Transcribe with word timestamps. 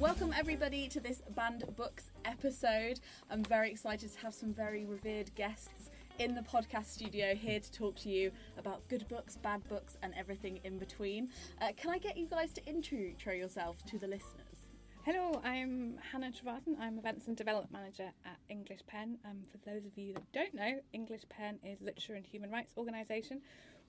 Welcome, 0.00 0.32
everybody, 0.38 0.86
to 0.90 1.00
this 1.00 1.22
Banned 1.34 1.64
Books 1.74 2.12
episode. 2.24 3.00
I'm 3.32 3.42
very 3.42 3.68
excited 3.68 4.12
to 4.12 4.18
have 4.20 4.32
some 4.32 4.52
very 4.52 4.84
revered 4.84 5.34
guests 5.34 5.90
in 6.20 6.36
the 6.36 6.40
podcast 6.42 6.86
studio 6.86 7.34
here 7.34 7.58
to 7.58 7.72
talk 7.72 7.96
to 7.96 8.08
you 8.08 8.30
about 8.56 8.86
good 8.86 9.08
books, 9.08 9.36
bad 9.36 9.66
books, 9.68 9.96
and 10.04 10.14
everything 10.16 10.60
in 10.62 10.78
between. 10.78 11.30
Uh, 11.60 11.72
can 11.76 11.90
I 11.90 11.98
get 11.98 12.16
you 12.16 12.28
guys 12.28 12.52
to 12.52 12.64
intro 12.64 13.32
yourself 13.32 13.84
to 13.86 13.98
the 13.98 14.06
listeners? 14.06 14.68
Hello, 15.04 15.40
I'm 15.42 15.98
Hannah 16.12 16.30
Trevarton. 16.30 16.78
I'm 16.78 16.98
Events 16.98 17.26
and 17.26 17.36
Development 17.36 17.72
Manager 17.72 18.12
at 18.24 18.36
English 18.48 18.80
Pen. 18.86 19.18
Um, 19.24 19.38
for 19.50 19.58
those 19.68 19.84
of 19.84 19.98
you 19.98 20.12
that 20.12 20.30
don't 20.32 20.54
know, 20.54 20.78
English 20.92 21.22
Pen 21.28 21.58
is 21.64 21.80
a 21.80 21.84
literature 21.84 22.14
and 22.14 22.24
human 22.24 22.52
rights 22.52 22.72
organisation 22.76 23.40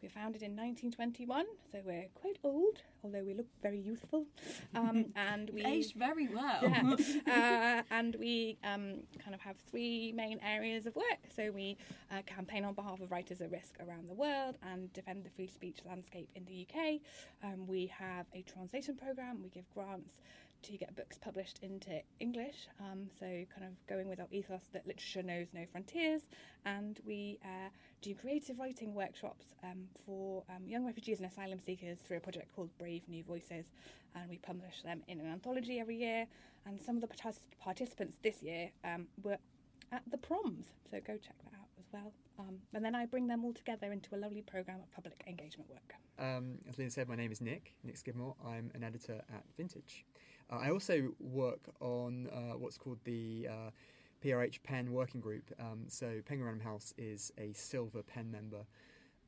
we 0.01 0.07
were 0.07 0.11
founded 0.11 0.41
in 0.41 0.51
1921, 0.51 1.45
so 1.71 1.79
we're 1.85 2.07
quite 2.15 2.37
old, 2.43 2.81
although 3.03 3.23
we 3.23 3.33
look 3.33 3.47
very 3.61 3.79
youthful. 3.79 4.25
Um, 4.73 5.07
and 5.15 5.49
we 5.49 5.65
aged 5.65 5.95
very 5.95 6.27
well. 6.27 6.59
Yeah. 6.61 6.95
uh, 7.27 7.83
and 7.91 8.15
we 8.15 8.57
um, 8.63 9.03
kind 9.23 9.33
of 9.33 9.41
have 9.41 9.57
three 9.69 10.13
main 10.13 10.39
areas 10.45 10.85
of 10.85 10.95
work. 10.95 11.19
So 11.35 11.51
we 11.51 11.77
uh, 12.11 12.21
campaign 12.25 12.63
on 12.63 12.73
behalf 12.73 13.01
of 13.01 13.11
writers 13.11 13.41
at 13.41 13.51
risk 13.51 13.75
around 13.85 14.09
the 14.09 14.13
world 14.13 14.57
and 14.71 14.91
defend 14.93 15.25
the 15.25 15.29
free 15.29 15.47
speech 15.47 15.79
landscape 15.85 16.29
in 16.35 16.45
the 16.45 16.65
UK. 16.65 16.99
Um, 17.43 17.67
we 17.67 17.87
have 17.87 18.25
a 18.33 18.41
translation 18.43 18.95
program. 18.95 19.41
We 19.43 19.49
give 19.49 19.69
grants 19.73 20.19
to 20.63 20.77
get 20.77 20.95
books 20.95 21.17
published 21.17 21.59
into 21.61 22.01
English. 22.19 22.67
Um, 22.79 23.09
so, 23.19 23.25
kind 23.25 23.65
of 23.67 23.87
going 23.87 24.07
with 24.07 24.19
our 24.19 24.27
ethos 24.31 24.63
that 24.73 24.85
literature 24.85 25.23
knows 25.23 25.47
no 25.53 25.65
frontiers. 25.71 26.23
And 26.65 26.99
we 27.05 27.39
uh, 27.43 27.69
do 28.01 28.13
creative 28.15 28.59
writing 28.59 28.93
workshops 28.93 29.53
um, 29.63 29.85
for 30.05 30.43
um, 30.49 30.67
young 30.67 30.85
refugees 30.85 31.19
and 31.19 31.27
asylum 31.27 31.59
seekers 31.59 31.99
through 31.99 32.17
a 32.17 32.21
project 32.21 32.53
called 32.55 32.69
Brave 32.77 33.03
New 33.07 33.23
Voices. 33.23 33.65
And 34.15 34.29
we 34.29 34.37
publish 34.37 34.81
them 34.83 35.01
in 35.07 35.19
an 35.19 35.31
anthology 35.31 35.79
every 35.79 35.97
year. 35.97 36.27
And 36.65 36.79
some 36.79 36.95
of 36.95 37.01
the 37.01 37.33
participants 37.59 38.17
this 38.21 38.43
year 38.43 38.69
um, 38.83 39.07
were 39.23 39.37
at 39.91 40.03
the 40.11 40.17
proms. 40.17 40.65
So, 40.91 40.99
go 40.99 41.13
check 41.13 41.35
that 41.43 41.53
out 41.53 41.67
as 41.79 41.85
well. 41.91 42.11
Um, 42.39 42.57
and 42.73 42.83
then 42.83 42.95
I 42.95 43.05
bring 43.05 43.27
them 43.27 43.43
all 43.43 43.53
together 43.53 43.91
into 43.91 44.15
a 44.15 44.17
lovely 44.17 44.41
programme 44.41 44.79
of 44.79 44.91
public 44.93 45.23
engagement 45.27 45.69
work. 45.69 45.93
Um, 46.17 46.57
as 46.67 46.77
Lynn 46.77 46.89
said, 46.89 47.07
my 47.07 47.15
name 47.15 47.31
is 47.31 47.41
Nick, 47.41 47.73
Nick 47.83 47.97
Skidmore. 47.97 48.35
I'm 48.45 48.71
an 48.75 48.83
editor 48.83 49.21
at 49.33 49.43
Vintage. 49.57 50.05
Uh, 50.51 50.57
I 50.57 50.71
also 50.71 51.13
work 51.19 51.59
on 51.79 52.27
uh, 52.33 52.57
what's 52.57 52.77
called 52.77 52.99
the 53.03 53.47
uh, 53.49 53.69
PRH 54.23 54.63
Pen 54.63 54.91
Working 54.91 55.21
Group. 55.21 55.51
Um, 55.59 55.83
so 55.87 56.21
Penguin 56.25 56.47
Random 56.47 56.65
House 56.65 56.93
is 56.97 57.31
a 57.37 57.53
silver 57.53 58.01
pen 58.01 58.31
member, 58.31 58.65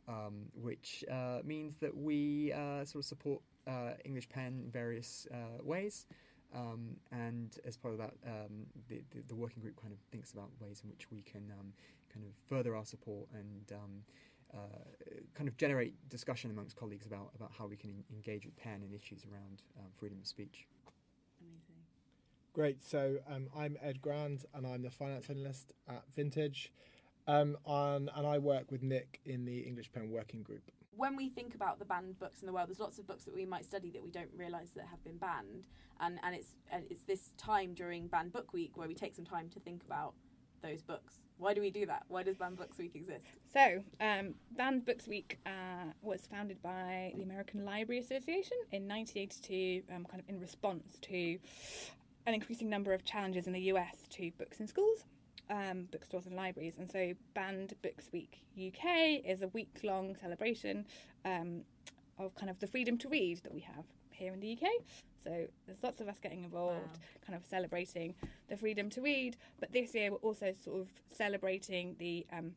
um, 0.08 0.46
which 0.54 1.04
uh, 1.12 1.40
means 1.44 1.76
that 1.78 1.96
we 1.96 2.52
uh, 2.54 2.84
sort 2.86 3.04
of 3.04 3.06
support 3.06 3.42
uh, 3.68 3.92
English 4.04 4.30
Pen 4.30 4.62
in 4.66 4.72
various 4.72 5.28
ways. 5.64 6.08
Um, 6.54 6.98
and 7.12 7.58
as 7.66 7.78
part 7.78 7.94
of 7.94 8.00
that, 8.00 8.14
um, 8.28 8.66
the, 8.90 9.02
the, 9.12 9.24
the, 9.30 9.36
working 9.36 9.62
group 9.62 9.80
kind 9.80 9.94
of 9.94 10.00
thinks 10.12 10.34
about 10.34 10.50
ways 10.60 10.82
in 10.84 10.90
which 10.90 11.10
we 11.10 11.22
can 11.22 11.50
um, 11.58 11.72
kind 12.14 12.26
of 12.26 12.34
further 12.50 12.76
our 12.76 12.84
support 12.84 13.30
and 13.34 13.72
um, 13.72 14.04
uh, 14.54 14.58
kind 15.34 15.48
of 15.48 15.56
generate 15.56 15.94
discussion 16.10 16.52
amongst 16.52 16.76
colleagues 16.76 17.06
about, 17.06 17.30
about 17.36 17.52
how 17.58 17.68
we 17.68 17.78
can 17.78 17.90
in- 17.90 18.04
engage 18.14 18.46
with 18.46 18.54
pen 18.58 18.82
and 18.84 18.94
issues 18.94 19.24
around 19.32 19.62
um, 19.80 19.86
freedom 19.98 20.18
of 20.20 20.28
speech. 20.28 20.68
Amazing. 22.54 22.80
Great. 22.80 22.84
So 22.84 23.18
um, 23.34 23.48
I'm 23.56 23.78
Ed 23.82 24.02
Grand, 24.02 24.46
and 24.54 24.66
I'm 24.66 24.82
the 24.82 24.90
finance 24.90 25.30
analyst 25.30 25.74
at 25.88 26.04
Vintage. 26.16 26.72
Um, 27.28 27.58
and, 27.66 28.10
and 28.16 28.26
I 28.28 28.40
work 28.40 28.72
with 28.72 28.82
Nick 28.82 29.20
in 29.26 29.46
the 29.46 29.60
English 29.60 29.92
Pen 29.92 30.10
Working 30.10 30.44
Group. 30.44 30.64
When 30.96 31.16
we 31.16 31.30
think 31.30 31.56
about 31.56 31.80
the 31.80 31.86
banned 31.86 32.20
books 32.20 32.42
in 32.42 32.48
the 32.48 32.54
world, 32.54 32.68
there's 32.68 32.80
lots 32.80 33.00
of 33.00 33.08
books 33.08 33.24
that 33.24 33.34
we 33.34 33.46
might 33.46 33.64
study 33.66 33.90
that 33.92 34.04
we 34.04 34.12
don't 34.12 34.30
realise 34.36 34.72
that 34.76 34.86
have 34.90 35.04
been 35.04 35.18
banned, 35.18 35.68
and 36.02 36.20
and 36.24 36.36
it's 36.36 36.50
and 36.70 36.84
it's 36.90 37.04
this 37.04 37.30
time 37.38 37.74
during 37.74 38.08
Banned 38.08 38.34
Book 38.34 38.52
Week 38.52 38.76
where 38.76 38.88
we 38.88 38.94
take 38.94 39.16
some 39.16 39.24
time 39.26 39.50
to 39.50 39.60
think 39.62 39.84
about 39.86 40.14
those 40.62 40.82
books. 40.82 41.20
Why 41.38 41.54
do 41.54 41.62
we 41.62 41.72
do 41.72 41.86
that? 41.86 42.04
Why 42.08 42.24
does 42.24 42.36
Banned 42.36 42.58
Books 42.58 42.78
Week 42.78 42.96
exist? 42.96 43.26
So, 43.52 43.84
um, 44.00 44.36
Banned 44.52 44.86
Books 44.86 45.08
Week 45.08 45.40
uh, 45.46 45.92
was 46.02 46.28
founded 46.28 46.62
by 46.62 47.14
the 47.16 47.24
American 47.24 47.66
Library 47.66 48.00
Association 48.00 48.58
in 48.72 48.88
1982, 48.88 49.84
um, 49.96 50.06
kind 50.06 50.22
of 50.22 50.30
in 50.30 50.40
response 50.40 51.00
to 51.02 51.40
an 52.26 52.34
increasing 52.34 52.70
number 52.70 52.94
of 52.94 53.04
challenges 53.04 53.48
in 53.48 53.54
the 53.54 53.62
US 53.74 53.96
to 54.12 54.32
books 54.38 54.60
in 54.60 54.68
schools. 54.68 55.06
Um, 55.50 55.90
bookstores 55.92 56.28
and 56.28 56.36
libraries, 56.36 56.78
and 56.78 56.90
so 56.90 57.14
Banned 57.34 57.74
Books 57.82 58.10
Week 58.14 58.42
UK 58.56 59.22
is 59.26 59.42
a 59.42 59.50
week 59.50 59.82
long 59.84 60.16
celebration 60.22 60.86
um, 61.26 61.64
of 62.18 62.34
kind 62.36 62.50
of 62.50 62.58
the 62.60 62.68
freedom 62.68 62.98
to 63.00 63.10
read 63.10 63.42
that 63.44 63.54
we 63.54 63.60
have 63.60 63.84
here 64.12 64.32
in 64.32 64.40
the 64.40 64.54
UK. 64.54 64.70
So 65.24 65.48
there's 65.66 65.84
lots 65.84 66.00
of 66.00 66.08
us 66.08 66.18
getting 66.22 66.44
involved, 66.44 66.98
wow. 66.98 67.26
kind 67.26 67.36
of 67.36 67.46
celebrating 67.46 68.16
the 68.48 68.56
freedom 68.56 68.90
to 68.92 69.02
read. 69.02 69.36
But 69.60 69.72
this 69.72 69.94
year 69.94 70.12
we're 70.12 70.18
also 70.18 70.54
sort 70.64 70.80
of 70.80 70.88
celebrating 71.14 71.96
the 72.00 72.26
um, 72.32 72.54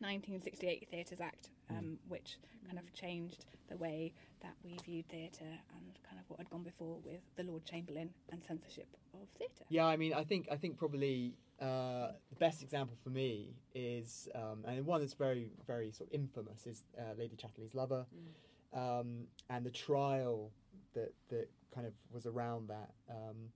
1968 0.00 0.88
Theatres 0.90 1.20
Act, 1.20 1.48
um, 1.70 1.76
mm. 1.76 1.96
which 2.08 2.36
kind 2.66 2.78
of 2.78 2.92
changed 2.92 3.44
the 3.68 3.76
way 3.76 4.12
that 4.42 4.54
we 4.64 4.76
viewed 4.84 5.08
theatre 5.08 5.44
and 5.44 5.98
kind 6.08 6.20
of 6.20 6.28
what 6.28 6.38
had 6.38 6.50
gone 6.50 6.62
before 6.62 6.98
with 7.04 7.20
the 7.36 7.42
Lord 7.42 7.64
Chamberlain 7.64 8.10
and 8.30 8.42
censorship 8.42 8.88
of 9.14 9.28
theatre. 9.38 9.64
Yeah, 9.68 9.86
I 9.86 9.96
mean, 9.96 10.12
I 10.14 10.24
think 10.24 10.48
I 10.50 10.56
think 10.56 10.76
probably 10.76 11.34
uh, 11.60 12.12
the 12.30 12.36
best 12.38 12.62
example 12.62 12.96
for 13.02 13.10
me 13.10 13.54
is, 13.74 14.28
um, 14.34 14.64
and 14.66 14.84
one 14.84 15.00
that's 15.00 15.14
very 15.14 15.50
very 15.66 15.90
sort 15.90 16.10
of 16.10 16.14
infamous 16.14 16.66
is 16.66 16.84
uh, 16.98 17.14
Lady 17.18 17.36
Chatterley's 17.36 17.74
Lover, 17.74 18.06
mm. 18.14 19.00
um, 19.00 19.26
and 19.50 19.64
the 19.64 19.70
trial 19.70 20.50
that 20.94 21.12
that 21.28 21.48
kind 21.74 21.86
of 21.86 21.92
was 22.12 22.26
around 22.26 22.68
that. 22.68 22.90
Um, 23.10 23.50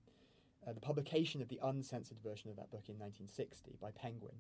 uh, 0.67 0.75
the 0.75 0.81
publication 0.81 1.41
of 1.41 1.49
the 1.49 1.59
uncensored 1.63 2.19
version 2.23 2.51
of 2.51 2.57
that 2.57 2.71
book 2.71 2.85
in 2.89 2.99
1960 2.99 3.79
by 3.81 3.91
Penguin, 3.93 4.35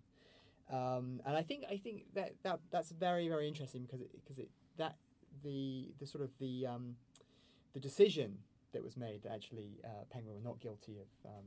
um, 0.70 1.20
and 1.26 1.36
I 1.36 1.42
think 1.42 1.64
I 1.70 1.76
think 1.76 2.04
that, 2.14 2.34
that 2.42 2.60
that's 2.70 2.90
very 2.90 3.28
very 3.28 3.48
interesting 3.48 3.82
because 3.82 4.00
it, 4.00 4.10
because 4.12 4.38
it 4.38 4.48
that 4.76 4.96
the 5.42 5.92
the 5.98 6.06
sort 6.06 6.24
of 6.24 6.30
the 6.38 6.66
um, 6.66 6.96
the 7.74 7.80
decision 7.80 8.38
that 8.72 8.82
was 8.82 8.96
made 8.96 9.22
that 9.24 9.32
actually 9.32 9.80
uh, 9.84 10.04
Penguin 10.10 10.36
were 10.36 10.48
not 10.48 10.60
guilty 10.60 10.98
of 10.98 11.30
um, 11.30 11.44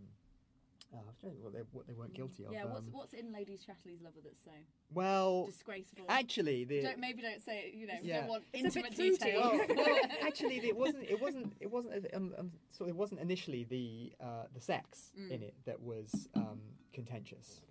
Oh, 0.96 1.00
I 1.00 1.26
don't 1.26 1.36
know 1.36 1.44
what 1.44 1.54
they, 1.54 1.60
what 1.72 1.88
they 1.88 1.94
weren't 1.94 2.14
guilty 2.14 2.46
of. 2.46 2.54
Yeah, 2.54 2.66
what's, 2.66 2.86
um, 2.86 2.94
what's 2.94 3.14
in 3.14 3.34
Lady 3.34 3.58
Chatterley's 3.58 4.02
Lover 4.04 4.20
that's 4.24 4.44
so 4.44 4.52
well 4.94 5.46
disgraceful? 5.48 6.06
Actually, 6.08 6.66
the 6.66 6.84
don't, 6.84 7.00
maybe 7.00 7.24
don't 7.24 7.42
say 7.42 7.66
it. 7.68 7.74
You 7.74 7.88
know, 7.88 7.94
yeah. 8.02 8.20
don't 8.22 8.30
want 8.30 8.44
intimate 8.54 8.96
detail. 8.96 9.42
Well, 9.42 9.66
well, 9.76 10.00
actually, 10.22 10.58
it 10.58 10.76
wasn't. 10.76 11.10
It 11.10 11.20
wasn't. 11.20 11.54
It 11.60 11.72
wasn't. 11.72 12.06
Um, 12.14 12.34
um, 12.38 12.52
so 12.70 12.86
it 12.86 12.96
wasn't 12.96 13.22
initially 13.22 13.64
the 13.64 14.14
uh, 14.24 14.44
the 14.54 14.62
sex 14.62 15.12
mm. 15.20 15.32
in 15.32 15.42
it 15.42 15.56
that 15.66 15.82
was 15.82 16.30
um, 16.36 16.60
contentious 16.94 17.62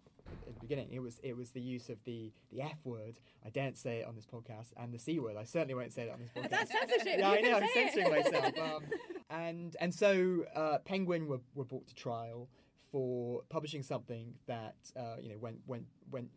at 0.46 0.54
the 0.54 0.60
beginning. 0.60 0.88
It 0.92 1.00
was 1.00 1.20
it 1.22 1.36
was 1.36 1.50
the 1.50 1.60
use 1.60 1.88
of 1.88 2.02
the 2.04 2.32
the 2.50 2.62
F 2.62 2.78
word. 2.84 3.18
I 3.44 3.50
daren't 3.50 3.76
say 3.76 4.00
it 4.00 4.06
on 4.06 4.16
this 4.16 4.26
podcast, 4.26 4.72
and 4.76 4.92
the 4.92 4.98
C 4.98 5.18
word. 5.18 5.36
I 5.36 5.44
certainly 5.44 5.74
won't 5.74 5.92
say 5.92 6.02
it 6.02 6.10
on 6.10 6.20
this 6.20 6.30
podcast. 6.36 6.50
That's 6.50 6.72
censorship. 6.72 7.18
Yeah, 7.18 7.30
I 7.30 7.40
know. 7.40 7.56
I'm 7.56 7.68
censoring 7.72 8.10
myself. 8.10 8.58
Um, 8.58 8.84
and 9.30 9.76
and 9.80 9.94
so 9.94 10.44
uh, 10.54 10.78
Penguin 10.84 11.28
were, 11.28 11.40
were 11.54 11.64
brought 11.64 11.86
to 11.88 11.94
trial 11.94 12.48
for 12.90 13.42
publishing 13.48 13.82
something 13.82 14.34
that 14.46 14.76
uh, 14.96 15.16
you 15.20 15.30
know 15.30 15.38
went 15.38 15.60
went 15.66 15.86
went 16.10 16.28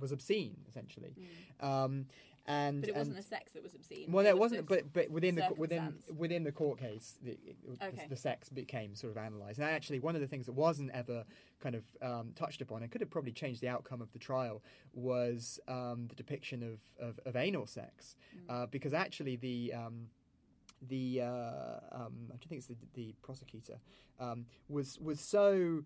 was 0.00 0.12
obscene 0.12 0.56
essentially. 0.68 1.14
Mm. 1.62 1.66
Um, 1.66 2.06
and 2.46 2.82
but 2.82 2.90
it 2.90 2.96
wasn't 2.96 3.16
the 3.16 3.22
sex 3.22 3.52
that 3.52 3.62
was 3.62 3.74
obscene. 3.74 4.06
Well, 4.10 4.26
it, 4.26 4.36
wasn't. 4.36 4.68
But 4.68 4.92
but 4.92 5.10
within 5.10 5.34
the 5.34 5.48
within 5.56 5.94
within 6.14 6.44
the 6.44 6.52
court 6.52 6.78
case, 6.78 7.18
the, 7.22 7.38
okay. 7.82 8.02
the, 8.02 8.10
the, 8.10 8.16
sex 8.16 8.50
became 8.50 8.94
sort 8.94 9.16
of 9.16 9.22
analysed. 9.22 9.58
And 9.58 9.68
actually, 9.68 10.00
one 10.00 10.14
of 10.14 10.20
the 10.20 10.26
things 10.26 10.46
that 10.46 10.52
wasn't 10.52 10.90
ever 10.90 11.24
kind 11.60 11.74
of 11.74 11.84
um, 12.02 12.32
touched 12.34 12.60
upon 12.60 12.82
and 12.82 12.90
could 12.90 13.00
have 13.00 13.10
probably 13.10 13.32
changed 13.32 13.62
the 13.62 13.68
outcome 13.68 14.02
of 14.02 14.12
the 14.12 14.18
trial 14.18 14.62
was 14.92 15.58
um, 15.68 16.06
the 16.08 16.14
depiction 16.14 16.62
of 16.62 17.08
of, 17.08 17.18
of 17.24 17.34
anal 17.34 17.66
sex, 17.66 18.16
mm. 18.36 18.52
uh, 18.52 18.66
because 18.66 18.92
actually 18.92 19.36
the 19.36 19.72
um, 19.74 20.08
the 20.88 21.22
uh, 21.22 21.80
um, 21.92 22.30
I 22.30 22.36
think 22.46 22.58
it's 22.58 22.66
the, 22.66 22.76
the 22.92 23.14
prosecutor 23.22 23.78
um, 24.20 24.44
was 24.68 24.98
was 25.00 25.20
so 25.20 25.84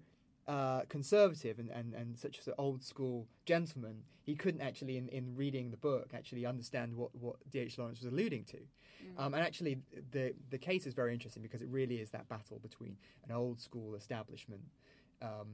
uh, 0.49 0.81
conservative 0.89 1.59
and, 1.59 1.71
and, 1.71 1.93
and 1.93 2.19
such 2.19 2.39
as 2.39 2.47
an 2.47 2.55
old 2.57 2.83
school 2.83 3.27
gentleman, 3.45 4.03
he 4.23 4.35
couldn't 4.35 4.63
actually, 4.63 4.97
in, 4.97 5.09
in 5.09 5.37
reading 5.37 5.71
the 5.71 5.77
book, 5.77 6.13
actually 6.15 6.47
understand 6.47 6.97
what, 6.97 7.15
what 7.15 7.37
D.H. 7.51 7.77
Lawrence 7.79 8.01
was 8.03 8.11
alluding 8.11 8.45
to. 8.45 8.57
Mm. 8.57 9.23
Um, 9.23 9.35
and 9.35 9.43
actually, 9.43 9.79
the, 10.11 10.35
the 10.49 10.57
case 10.57 10.87
is 10.87 10.95
very 10.95 11.13
interesting 11.13 11.43
because 11.43 11.61
it 11.61 11.69
really 11.69 11.97
is 11.97 12.11
that 12.11 12.29
battle 12.29 12.59
between 12.61 12.97
an 13.29 13.35
old 13.35 13.61
school 13.61 13.95
establishment 13.95 14.63
um, 15.21 15.49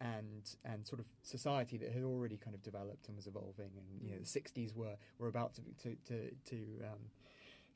and 0.00 0.54
and 0.64 0.86
sort 0.86 1.00
of 1.00 1.06
society 1.22 1.76
that 1.78 1.90
had 1.90 2.04
already 2.04 2.36
kind 2.36 2.54
of 2.54 2.62
developed 2.62 3.08
and 3.08 3.16
was 3.16 3.26
evolving. 3.26 3.70
And 3.76 4.02
you 4.02 4.12
know, 4.12 4.18
the 4.18 4.24
60s 4.24 4.72
mm. 4.72 4.76
were, 4.76 4.96
were 5.18 5.28
about 5.28 5.54
to, 5.54 5.62
to, 5.82 5.96
to, 6.06 6.30
to 6.50 6.56
um, 6.84 7.00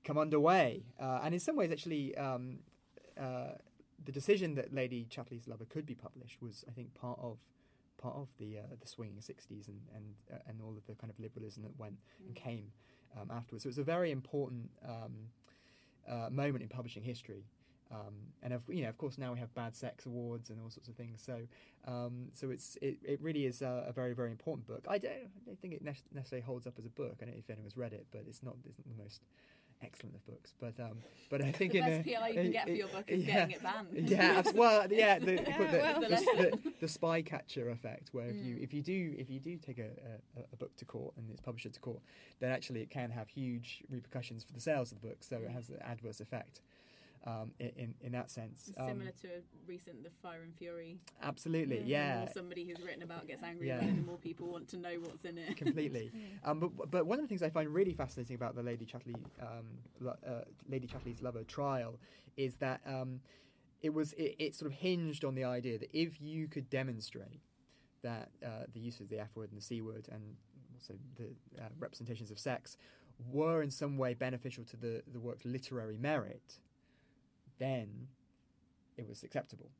come 0.04 0.18
underway. 0.18 0.84
Uh, 1.00 1.20
and 1.24 1.34
in 1.34 1.40
some 1.40 1.56
ways, 1.56 1.72
actually, 1.72 2.16
um, 2.16 2.60
uh, 3.20 3.54
the 4.04 4.12
decision 4.12 4.54
that 4.54 4.74
Lady 4.74 5.06
Chatterley's 5.08 5.46
Lover 5.46 5.64
could 5.64 5.86
be 5.86 5.94
published 5.94 6.40
was, 6.40 6.64
I 6.68 6.72
think, 6.72 6.94
part 6.94 7.18
of 7.20 7.38
part 7.98 8.16
of 8.16 8.28
the 8.38 8.58
uh, 8.58 8.76
the 8.80 8.88
swinging 8.88 9.18
'60s 9.18 9.68
and 9.68 9.80
and 9.94 10.14
uh, 10.32 10.38
and 10.48 10.60
all 10.62 10.76
of 10.76 10.86
the 10.86 10.94
kind 10.94 11.10
of 11.10 11.18
liberalism 11.20 11.62
that 11.62 11.78
went 11.78 11.94
mm. 12.22 12.26
and 12.26 12.34
came 12.34 12.72
um, 13.18 13.30
afterwards. 13.30 13.64
So 13.64 13.68
it 13.68 13.70
was 13.70 13.78
a 13.78 13.84
very 13.84 14.10
important 14.10 14.70
um, 14.86 15.14
uh, 16.08 16.30
moment 16.30 16.62
in 16.62 16.68
publishing 16.68 17.02
history. 17.02 17.44
Um, 17.92 18.14
and 18.44 18.52
of, 18.52 18.62
you 18.68 18.82
know, 18.82 18.88
of 18.88 18.96
course, 18.98 19.18
now 19.18 19.32
we 19.32 19.40
have 19.40 19.52
bad 19.54 19.74
sex 19.74 20.06
awards 20.06 20.50
and 20.50 20.60
all 20.60 20.70
sorts 20.70 20.88
of 20.88 20.94
things. 20.94 21.20
So, 21.26 21.40
um, 21.88 22.28
so 22.32 22.50
it's 22.50 22.78
it, 22.80 22.98
it 23.02 23.20
really 23.20 23.46
is 23.46 23.62
a, 23.62 23.86
a, 23.88 23.92
very 23.92 24.12
very 24.14 24.30
important 24.30 24.66
book. 24.68 24.86
I 24.88 24.98
don't, 24.98 25.10
I 25.10 25.44
don't 25.44 25.60
think 25.60 25.74
it 25.74 25.82
necessarily 25.82 26.44
holds 26.44 26.68
up 26.68 26.74
as 26.78 26.86
a 26.86 26.88
book. 26.88 27.16
I 27.20 27.24
don't 27.24 27.34
know 27.34 27.40
if 27.40 27.50
anyone's 27.50 27.76
read 27.76 27.92
it, 27.92 28.06
but 28.12 28.22
it's 28.28 28.44
not 28.44 28.54
it's 28.64 28.78
not 28.78 28.96
the 28.96 29.02
most 29.02 29.22
excellent 29.82 30.14
of 30.16 30.26
books. 30.26 30.52
But 30.60 30.78
um, 30.80 30.98
but 31.30 31.42
I 31.42 31.52
think 31.52 31.72
the 31.72 31.78
in 31.78 31.84
best 31.84 32.00
a, 32.00 32.02
PR 32.02 32.28
you 32.28 32.34
can 32.34 32.50
get 32.50 32.64
for 32.64 32.72
your 32.72 32.88
book 32.88 33.04
is 33.08 33.24
yeah, 33.24 33.46
getting 33.46 33.50
it 33.56 33.62
banned. 33.62 33.88
Yeah, 34.10 34.42
well, 34.54 34.86
yeah, 34.90 35.18
the, 35.18 35.34
yeah, 35.34 35.58
the, 35.58 35.78
well. 35.78 36.00
the, 36.00 36.08
the, 36.08 36.72
the, 36.80 36.86
Spycatcher 36.86 37.72
effect, 37.72 38.10
where 38.12 38.26
if 38.26 38.36
mm. 38.36 38.44
you 38.44 38.58
if 38.60 38.74
you 38.74 38.82
do 38.82 39.14
if 39.18 39.30
you 39.30 39.40
do 39.40 39.56
take 39.56 39.78
a, 39.78 39.90
a, 40.36 40.42
a, 40.52 40.56
book 40.56 40.76
to 40.76 40.84
court 40.84 41.14
and 41.16 41.30
it's 41.30 41.40
published 41.40 41.72
to 41.72 41.80
court, 41.80 42.00
then 42.40 42.50
actually 42.50 42.80
it 42.80 42.90
can 42.90 43.10
have 43.10 43.28
huge 43.28 43.82
repercussions 43.90 44.44
for 44.44 44.52
the 44.52 44.60
sales 44.60 44.92
of 44.92 45.00
the 45.00 45.08
book. 45.08 45.18
So 45.20 45.36
mm. 45.36 45.44
it 45.44 45.50
has 45.50 45.68
an 45.68 45.78
adverse 45.82 46.20
effect 46.20 46.60
um, 47.26 47.52
in 47.58 47.94
in 48.00 48.12
that 48.12 48.30
sense. 48.30 48.70
Um, 48.76 48.88
Similar 48.88 49.10
to 49.22 49.28
recent 49.66 50.02
the 50.02 50.10
Fire 50.22 50.42
and 50.42 50.54
Fury. 50.54 50.98
Absolutely, 51.22 51.76
mm-hmm. 51.76 51.88
yeah. 51.88 52.28
somebody 52.32 52.64
who's 52.64 52.82
written 52.84 53.02
about 53.02 53.26
gets 53.26 53.42
angry 53.42 53.68
yeah. 53.68 53.76
about 53.76 53.88
it, 53.88 53.92
and 53.92 54.06
more 54.06 54.16
people 54.16 54.48
want 54.48 54.68
to 54.68 54.76
know 54.76 54.94
what's 55.00 55.24
in 55.24 55.38
it. 55.38 55.56
Completely. 55.56 56.10
yeah. 56.14 56.50
um, 56.50 56.60
but 56.60 56.90
but 56.90 57.06
one 57.06 57.18
of 57.18 57.24
the 57.24 57.28
things 57.28 57.42
I 57.42 57.50
find 57.50 57.68
really 57.68 57.92
fascinating 57.92 58.36
about 58.36 58.54
the 58.54 58.62
Lady 58.62 58.86
Chatterley 58.86 59.16
um, 59.40 60.08
uh, 60.08 60.42
Lady 60.68 60.86
Chatterley's 60.86 61.22
Lover 61.22 61.44
trial 61.44 61.98
is 62.36 62.56
that 62.56 62.80
um, 62.86 63.20
it 63.82 63.92
was 63.92 64.12
it, 64.14 64.36
it, 64.38 64.54
sort 64.54 64.70
of 64.70 64.78
hinged 64.78 65.24
on 65.24 65.34
the 65.34 65.44
idea 65.44 65.78
that 65.78 65.90
if 65.92 66.20
you 66.20 66.48
could 66.48 66.70
demonstrate 66.70 67.40
that 68.02 68.30
uh, 68.44 68.64
the 68.72 68.80
use 68.80 69.00
of 69.00 69.08
the 69.08 69.18
F 69.18 69.28
word 69.34 69.50
and 69.50 69.60
the 69.60 69.64
C 69.64 69.82
word 69.82 70.08
and 70.10 70.22
also 70.74 70.94
the 71.16 71.62
uh, 71.62 71.68
representations 71.78 72.30
of 72.30 72.38
sex 72.38 72.76
were 73.30 73.62
in 73.62 73.70
some 73.70 73.98
way 73.98 74.14
beneficial 74.14 74.64
to 74.64 74.76
the, 74.76 75.02
the 75.12 75.20
work's 75.20 75.44
literary 75.44 75.96
merit, 75.98 76.58
then 77.60 78.08
it 78.96 79.08
was 79.08 79.22
acceptable. 79.22 79.70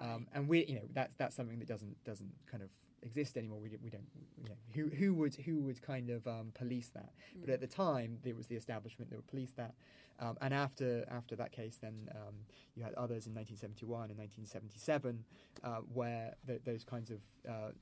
Right. 0.00 0.14
Um, 0.14 0.28
and 0.32 0.48
we, 0.48 0.64
you 0.66 0.76
know, 0.76 0.88
that's 0.94 1.16
that's 1.16 1.34
something 1.34 1.58
that 1.58 1.68
doesn't 1.68 2.02
doesn't 2.04 2.32
kind 2.50 2.62
of 2.62 2.70
exist 3.02 3.36
anymore. 3.36 3.58
We, 3.58 3.70
we 3.82 3.90
don't, 3.90 4.06
you 4.42 4.48
know, 4.48 4.56
who 4.74 4.96
who 4.96 5.14
would 5.14 5.34
who 5.34 5.62
would 5.62 5.82
kind 5.82 6.10
of 6.10 6.26
um, 6.26 6.52
police 6.54 6.90
that? 6.94 7.10
Mm. 7.36 7.40
But 7.40 7.50
at 7.50 7.60
the 7.60 7.66
time, 7.66 8.18
there 8.22 8.34
was 8.34 8.46
the 8.46 8.56
establishment 8.56 9.10
that 9.10 9.16
would 9.16 9.26
police 9.26 9.52
that. 9.56 9.74
Um, 10.20 10.38
and 10.40 10.54
after 10.54 11.04
after 11.10 11.34
that 11.36 11.52
case, 11.52 11.78
then 11.80 12.08
um, 12.14 12.34
you 12.76 12.82
had 12.82 12.94
others 12.94 13.26
in 13.26 13.34
1971 13.34 14.10
and 14.10 14.18
1977, 14.18 15.24
uh, 15.64 15.76
where 15.92 16.34
those 16.64 16.84
kinds 16.84 17.10
of 17.10 17.18
uh, 17.48 17.72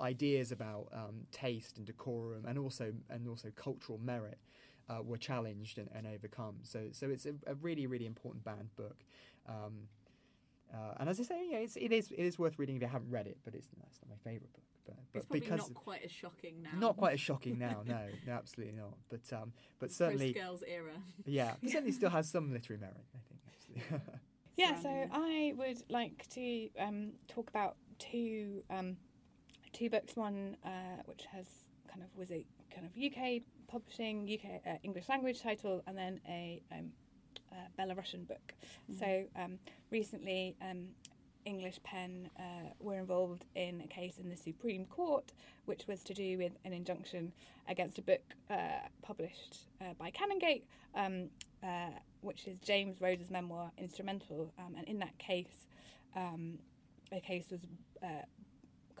ideas 0.00 0.52
about 0.52 0.88
um, 0.92 1.26
taste 1.32 1.78
and 1.78 1.86
decorum, 1.86 2.44
and 2.46 2.58
also 2.58 2.92
and 3.08 3.26
also 3.28 3.50
cultural 3.56 3.98
merit, 4.02 4.38
uh, 4.90 5.02
were 5.02 5.18
challenged 5.18 5.78
and, 5.78 5.88
and, 5.94 6.06
overcome. 6.06 6.56
So, 6.62 6.86
so 6.92 7.08
it's 7.08 7.26
a, 7.26 7.34
a, 7.46 7.54
really, 7.54 7.86
really 7.86 8.06
important 8.06 8.44
banned 8.44 8.74
book. 8.76 8.96
Um, 9.48 9.88
uh, 10.72 10.94
and 10.98 11.08
as 11.08 11.20
I 11.20 11.24
say, 11.24 11.40
yeah, 11.50 11.58
it's, 11.58 11.76
it 11.76 11.92
is 11.92 12.10
it 12.10 12.22
is 12.22 12.38
worth 12.38 12.58
reading 12.58 12.76
if 12.76 12.82
you 12.82 12.88
haven't 12.88 13.10
read 13.10 13.26
it, 13.26 13.38
but 13.44 13.54
it's, 13.54 13.66
it's 13.66 13.98
not 14.02 14.10
my 14.10 14.16
favourite 14.30 14.52
book. 14.52 14.62
But, 14.86 14.96
but 15.12 15.18
it's 15.18 15.26
probably 15.26 15.40
because 15.40 15.58
not 15.58 15.74
quite 15.74 16.04
as 16.04 16.10
shocking 16.10 16.62
now. 16.62 16.70
Not 16.78 16.96
quite 16.96 17.14
as 17.14 17.20
shocking 17.20 17.58
now, 17.58 17.82
no, 17.84 17.98
no, 18.26 18.32
absolutely 18.32 18.76
not. 18.76 18.94
But 19.08 19.36
um, 19.36 19.52
but 19.78 19.90
certainly 19.90 20.32
girls 20.32 20.62
era. 20.66 20.92
Yeah, 21.26 21.54
yeah. 21.60 21.70
certainly 21.72 21.92
still 21.92 22.10
has 22.10 22.28
some 22.28 22.52
literary 22.52 22.80
merit, 22.80 22.96
I 23.14 23.18
think. 23.28 23.82
Actually. 23.82 24.00
yeah, 24.56 24.80
so 24.80 25.08
I 25.12 25.54
would 25.56 25.82
like 25.88 26.28
to 26.30 26.68
um, 26.78 27.12
talk 27.28 27.50
about 27.50 27.76
two 27.98 28.62
um, 28.70 28.96
two 29.72 29.90
books. 29.90 30.16
One 30.16 30.56
uh, 30.64 31.02
which 31.06 31.24
has 31.32 31.46
kind 31.88 32.02
of 32.02 32.16
was 32.16 32.30
a 32.30 32.44
kind 32.72 32.86
of 32.86 32.92
UK 32.96 33.42
publishing 33.70 34.28
UK 34.28 34.60
uh, 34.66 34.78
English 34.82 35.08
language 35.08 35.40
title 35.40 35.82
and 35.86 35.96
then 35.96 36.20
a 36.28 36.62
um, 36.72 36.90
uh, 37.52 37.56
Belarusian 37.78 38.26
book. 38.26 38.54
Mm-hmm. 38.90 38.98
So 38.98 39.24
um, 39.36 39.58
recently, 39.90 40.56
um, 40.60 40.88
English 41.44 41.80
Pen 41.82 42.28
uh, 42.38 42.70
were 42.80 42.98
involved 42.98 43.46
in 43.54 43.80
a 43.80 43.86
case 43.86 44.18
in 44.18 44.28
the 44.28 44.36
Supreme 44.36 44.84
Court, 44.86 45.32
which 45.64 45.86
was 45.86 46.02
to 46.04 46.14
do 46.14 46.36
with 46.38 46.52
an 46.64 46.72
injunction 46.72 47.32
against 47.68 47.98
a 47.98 48.02
book 48.02 48.22
uh, 48.50 48.88
published 49.02 49.58
uh, 49.80 49.94
by 49.98 50.10
Canongate, 50.10 50.62
um, 50.94 51.30
uh, 51.62 51.90
which 52.20 52.46
is 52.46 52.58
James 52.58 53.00
Rhodes's 53.00 53.30
memoir 53.30 53.70
Instrumental. 53.78 54.52
Um, 54.58 54.74
and 54.76 54.86
in 54.86 54.98
that 54.98 55.16
case, 55.18 55.66
um, 56.14 56.58
the 57.10 57.20
case 57.20 57.46
was 57.50 57.60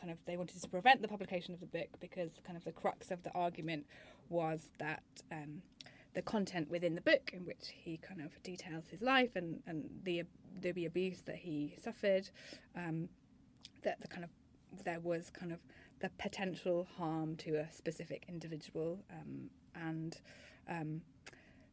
kind 0.00 0.10
of 0.10 0.18
they 0.24 0.36
wanted 0.36 0.60
to 0.60 0.68
prevent 0.68 1.02
the 1.02 1.08
publication 1.08 1.52
of 1.54 1.60
the 1.60 1.66
book 1.66 1.88
because 2.00 2.40
kind 2.44 2.56
of 2.56 2.64
the 2.64 2.72
crux 2.72 3.10
of 3.10 3.22
the 3.22 3.30
argument 3.34 3.86
was 4.28 4.70
that 4.78 5.02
um, 5.30 5.62
the 6.14 6.22
content 6.22 6.70
within 6.70 6.94
the 6.94 7.00
book, 7.00 7.30
in 7.32 7.44
which 7.44 7.72
he 7.72 7.96
kind 7.96 8.20
of 8.20 8.42
details 8.42 8.84
his 8.90 9.02
life 9.02 9.36
and, 9.36 9.62
and 9.66 9.88
the 10.04 10.24
the 10.60 10.84
abuse 10.84 11.20
that 11.22 11.36
he 11.36 11.74
suffered, 11.82 12.28
um, 12.76 13.08
that 13.82 14.00
the 14.00 14.08
kind 14.08 14.24
of 14.24 14.30
there 14.84 15.00
was 15.00 15.30
kind 15.30 15.52
of 15.52 15.60
the 16.00 16.10
potential 16.18 16.86
harm 16.96 17.36
to 17.36 17.56
a 17.56 17.70
specific 17.72 18.24
individual, 18.28 18.98
um, 19.10 19.50
and 19.74 20.20
um, 20.68 21.02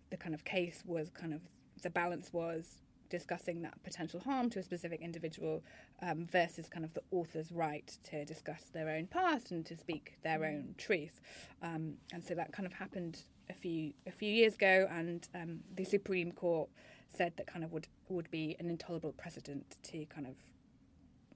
the 0.10 0.18
kind 0.18 0.36
of 0.36 0.44
case 0.46 0.84
was 0.86 1.10
kind 1.10 1.34
of 1.34 1.42
the 1.82 1.90
balance 1.90 2.32
was 2.32 2.82
discussing 3.10 3.62
that 3.62 3.82
potential 3.84 4.20
harm 4.20 4.50
to 4.52 4.60
a 4.60 4.64
specific 4.64 5.02
individual 5.02 5.64
um, 6.02 6.26
versus 6.26 6.70
kind 6.70 6.86
of 6.86 6.94
the 6.94 7.02
author's 7.12 7.52
right 7.52 7.98
to 8.04 8.26
discuss 8.26 8.64
their 8.74 8.90
own 8.90 9.08
past 9.08 9.52
and 9.52 9.66
to 9.66 9.76
speak 9.76 10.18
their 10.24 10.46
own 10.46 10.76
truth. 10.78 11.22
Um, 11.62 11.96
and 12.14 12.24
so 12.24 12.36
that 12.36 12.52
kind 12.52 12.66
of 12.66 12.74
happened 12.74 13.24
a 13.50 13.54
few 13.54 13.94
a 14.06 14.12
few 14.12 14.32
years 14.32 14.56
ago, 14.56 14.88
and 14.92 15.28
um, 15.34 15.60
the 15.76 15.86
Supreme 15.86 16.32
Court 16.32 16.70
said 17.16 17.34
that 17.38 17.48
kind 17.48 17.64
of 17.64 17.72
would 17.72 17.88
would 18.10 18.30
be 18.32 18.56
an 18.60 18.70
intolerable 18.70 19.14
precedent 19.14 19.78
to 19.84 20.06
kind 20.06 20.28
of 20.28 20.36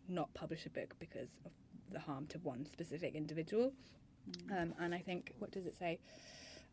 not 0.08 0.34
publish 0.34 0.66
a 0.66 0.70
book 0.70 0.96
because 1.00 1.40
of 1.46 1.52
the 1.92 2.00
harm 2.00 2.28
to 2.28 2.38
one 2.40 2.66
specific 2.66 3.16
individual. 3.16 3.72
Mm. 4.30 4.62
Um, 4.62 4.74
and 4.80 4.94
I 4.94 5.00
think 5.00 5.34
what 5.40 5.52
does 5.52 5.66
it 5.66 5.76
say? 5.78 6.00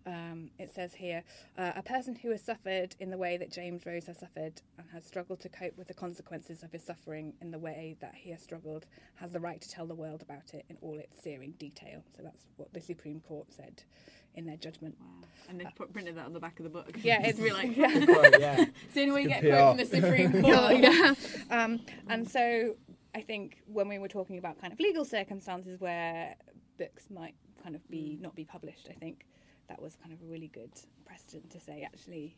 Um, 0.08 0.50
it 0.58 0.74
says 0.74 0.94
here 0.94 1.22
uh, 1.58 1.72
a 1.76 1.82
person 1.82 2.14
who 2.14 2.30
has 2.30 2.42
suffered 2.42 2.96
in 2.98 3.10
the 3.10 3.18
way 3.18 3.36
that 3.36 3.52
James 3.52 3.84
Rhodes 3.84 4.06
has 4.06 4.18
suffered 4.18 4.62
and 4.78 4.86
has 4.90 5.04
struggled 5.04 5.40
to 5.40 5.50
cope 5.50 5.76
with 5.76 5.86
the 5.86 5.94
consequences 5.94 6.62
of 6.62 6.72
his 6.72 6.82
suffering 6.82 7.34
in 7.42 7.50
the 7.50 7.58
way 7.58 7.94
that 8.00 8.14
he 8.14 8.30
has 8.30 8.40
struggled 8.40 8.86
has 9.16 9.32
the 9.32 9.40
right 9.40 9.60
to 9.60 9.68
tell 9.68 9.86
the 9.86 9.94
world 9.94 10.22
about 10.22 10.54
it 10.54 10.64
in 10.70 10.78
all 10.80 10.98
its 10.98 11.22
searing 11.22 11.52
detail. 11.58 12.02
So 12.16 12.22
that's 12.22 12.46
what 12.56 12.72
the 12.72 12.80
Supreme 12.80 13.20
Court 13.20 13.48
said 13.52 13.82
in 14.34 14.46
their 14.46 14.56
judgment. 14.56 14.96
Wow. 14.98 15.28
And 15.50 15.60
they've 15.60 15.74
put, 15.74 15.92
printed 15.92 16.16
that 16.16 16.24
on 16.24 16.32
the 16.32 16.40
back 16.40 16.58
of 16.58 16.64
the 16.64 16.70
book. 16.70 16.96
Yeah, 17.02 17.20
it's 17.26 17.38
really 17.38 17.68
like, 17.68 17.76
yeah. 17.76 17.88
yeah. 18.38 18.64
it's 18.86 18.94
the 18.94 19.02
only 19.02 19.12
way 19.12 19.22
you 19.24 19.28
get 19.28 19.42
quote 19.42 19.68
from 19.68 19.76
the 19.76 19.84
Supreme 19.84 20.42
Court. 20.42 20.78
yeah. 20.78 21.14
Um, 21.50 21.80
and 22.08 22.26
so 22.26 22.76
I 23.14 23.20
think 23.20 23.58
when 23.66 23.88
we 23.88 23.98
were 23.98 24.08
talking 24.08 24.38
about 24.38 24.58
kind 24.58 24.72
of 24.72 24.80
legal 24.80 25.04
circumstances 25.04 25.78
where 25.78 26.34
books 26.78 27.10
might 27.10 27.34
kind 27.62 27.74
of 27.74 27.86
be 27.90 28.16
mm. 28.18 28.22
not 28.22 28.34
be 28.34 28.44
published, 28.44 28.88
I 28.90 28.94
think 28.94 29.26
that 29.68 29.80
was 29.80 29.96
kind 29.96 30.12
of 30.12 30.20
a 30.22 30.30
really 30.30 30.48
good 30.48 30.72
precedent 31.04 31.50
to 31.50 31.60
say 31.60 31.82
actually 31.84 32.36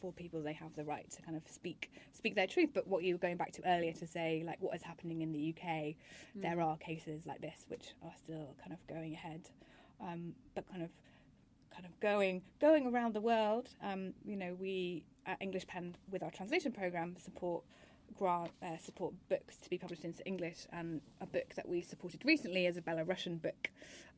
for 0.00 0.12
people 0.12 0.42
they 0.42 0.52
have 0.52 0.74
the 0.76 0.84
right 0.84 1.10
to 1.10 1.22
kind 1.22 1.36
of 1.36 1.42
speak 1.50 1.90
speak 2.12 2.34
their 2.34 2.46
truth 2.46 2.70
but 2.74 2.86
what 2.86 3.02
you 3.02 3.14
were 3.14 3.18
going 3.18 3.36
back 3.36 3.52
to 3.52 3.62
earlier 3.66 3.92
to 3.92 4.06
say 4.06 4.42
like 4.46 4.60
what 4.60 4.74
is 4.74 4.82
happening 4.82 5.22
in 5.22 5.32
the 5.32 5.54
UK 5.56 5.66
mm. 5.66 5.94
there 6.36 6.60
are 6.60 6.76
cases 6.76 7.26
like 7.26 7.40
this 7.40 7.64
which 7.68 7.94
are 8.02 8.12
still 8.16 8.54
kind 8.60 8.72
of 8.72 8.86
going 8.86 9.14
ahead 9.14 9.48
um, 10.00 10.34
but 10.54 10.68
kind 10.70 10.82
of 10.82 10.90
kind 11.72 11.86
of 11.86 11.98
going 12.00 12.42
going 12.60 12.86
around 12.86 13.14
the 13.14 13.20
world 13.20 13.70
um, 13.82 14.12
you 14.24 14.36
know 14.36 14.54
we 14.58 15.04
at 15.26 15.36
English 15.40 15.66
Pen 15.66 15.94
with 16.10 16.22
our 16.22 16.30
translation 16.30 16.72
program 16.72 17.16
support 17.18 17.64
grant 18.14 18.50
uh, 18.62 18.76
support 18.78 19.14
books 19.28 19.56
to 19.58 19.70
be 19.70 19.78
published 19.78 20.04
into 20.04 20.24
English, 20.26 20.66
and 20.72 21.00
a 21.20 21.26
book 21.26 21.54
that 21.56 21.68
we 21.68 21.82
supported 21.82 22.24
recently 22.24 22.66
is 22.66 22.76
a 22.76 22.82
Belarusian 22.82 23.40
book, 23.40 23.70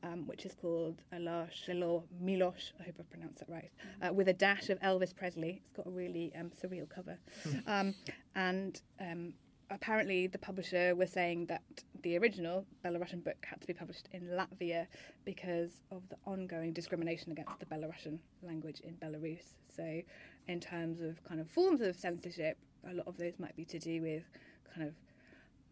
um, 0.02 0.26
which 0.26 0.44
is 0.46 0.54
called 0.54 1.02
Allah 1.12 1.48
Shelo 1.52 2.04
Milosh. 2.22 2.72
I 2.80 2.84
hope 2.84 2.96
I 3.00 3.02
pronounced 3.04 3.40
that 3.40 3.48
right, 3.48 3.70
uh, 4.02 4.12
with 4.12 4.28
a 4.28 4.32
dash 4.32 4.68
of 4.70 4.80
Elvis 4.80 5.14
Presley. 5.14 5.60
It's 5.62 5.72
got 5.72 5.86
a 5.86 5.90
really 5.90 6.32
um, 6.38 6.50
surreal 6.50 6.88
cover, 6.88 7.18
hmm. 7.44 7.58
um, 7.66 7.94
and 8.34 8.80
um, 9.00 9.34
apparently 9.70 10.26
the 10.26 10.38
publisher 10.38 10.94
was 10.94 11.10
saying 11.10 11.46
that 11.46 11.62
the 12.02 12.16
original 12.18 12.64
Belarusian 12.84 13.22
book 13.24 13.44
had 13.48 13.60
to 13.60 13.66
be 13.66 13.72
published 13.72 14.08
in 14.12 14.22
Latvia 14.28 14.86
because 15.24 15.80
of 15.90 16.08
the 16.08 16.16
ongoing 16.26 16.72
discrimination 16.72 17.32
against 17.32 17.58
the 17.58 17.66
Belarusian 17.66 18.18
language 18.42 18.80
in 18.80 18.94
Belarus. 18.94 19.56
So, 19.74 20.02
in 20.46 20.60
terms 20.60 21.00
of 21.00 21.22
kind 21.24 21.40
of 21.40 21.50
forms 21.50 21.80
of 21.80 21.96
censorship, 21.96 22.56
a 22.88 22.94
lot 22.94 23.06
of 23.06 23.16
those 23.16 23.38
might 23.38 23.56
be 23.56 23.64
to 23.66 23.78
do 23.78 24.02
with 24.02 24.24
kind 24.74 24.86
of 24.86 24.94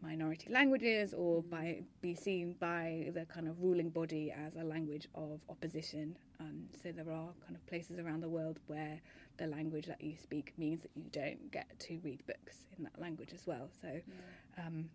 minority 0.03 0.49
languages 0.51 1.15
or 1.15 1.43
by 1.43 1.83
be 2.01 2.15
seen 2.15 2.55
by 2.61 3.11
the 3.15 3.25
kind 3.27 3.49
of 3.49 3.61
ruling 3.61 3.91
body 3.91 4.31
as 4.31 4.55
a 4.57 4.65
language 4.65 5.09
of 5.15 5.41
opposition. 5.49 6.17
Um, 6.39 6.67
so 6.83 6.93
there 6.93 7.11
are 7.11 7.31
kind 7.45 7.57
of 7.57 7.67
places 7.67 7.99
around 7.99 8.23
the 8.23 8.29
world 8.29 8.61
where 8.67 9.01
the 9.39 9.47
language 9.47 9.87
that 9.87 10.03
you 10.03 10.15
speak 10.21 10.53
means 10.59 10.83
that 10.83 10.91
you 10.95 11.05
don't 11.11 11.51
get 11.51 11.79
to 11.81 11.99
read 12.05 12.25
books 12.27 12.67
in 12.77 12.85
that 12.85 13.01
language 13.01 13.31
as 13.35 13.47
well. 13.47 13.71
So 13.81 13.89
yeah. 13.89 14.67
um, 14.67 14.91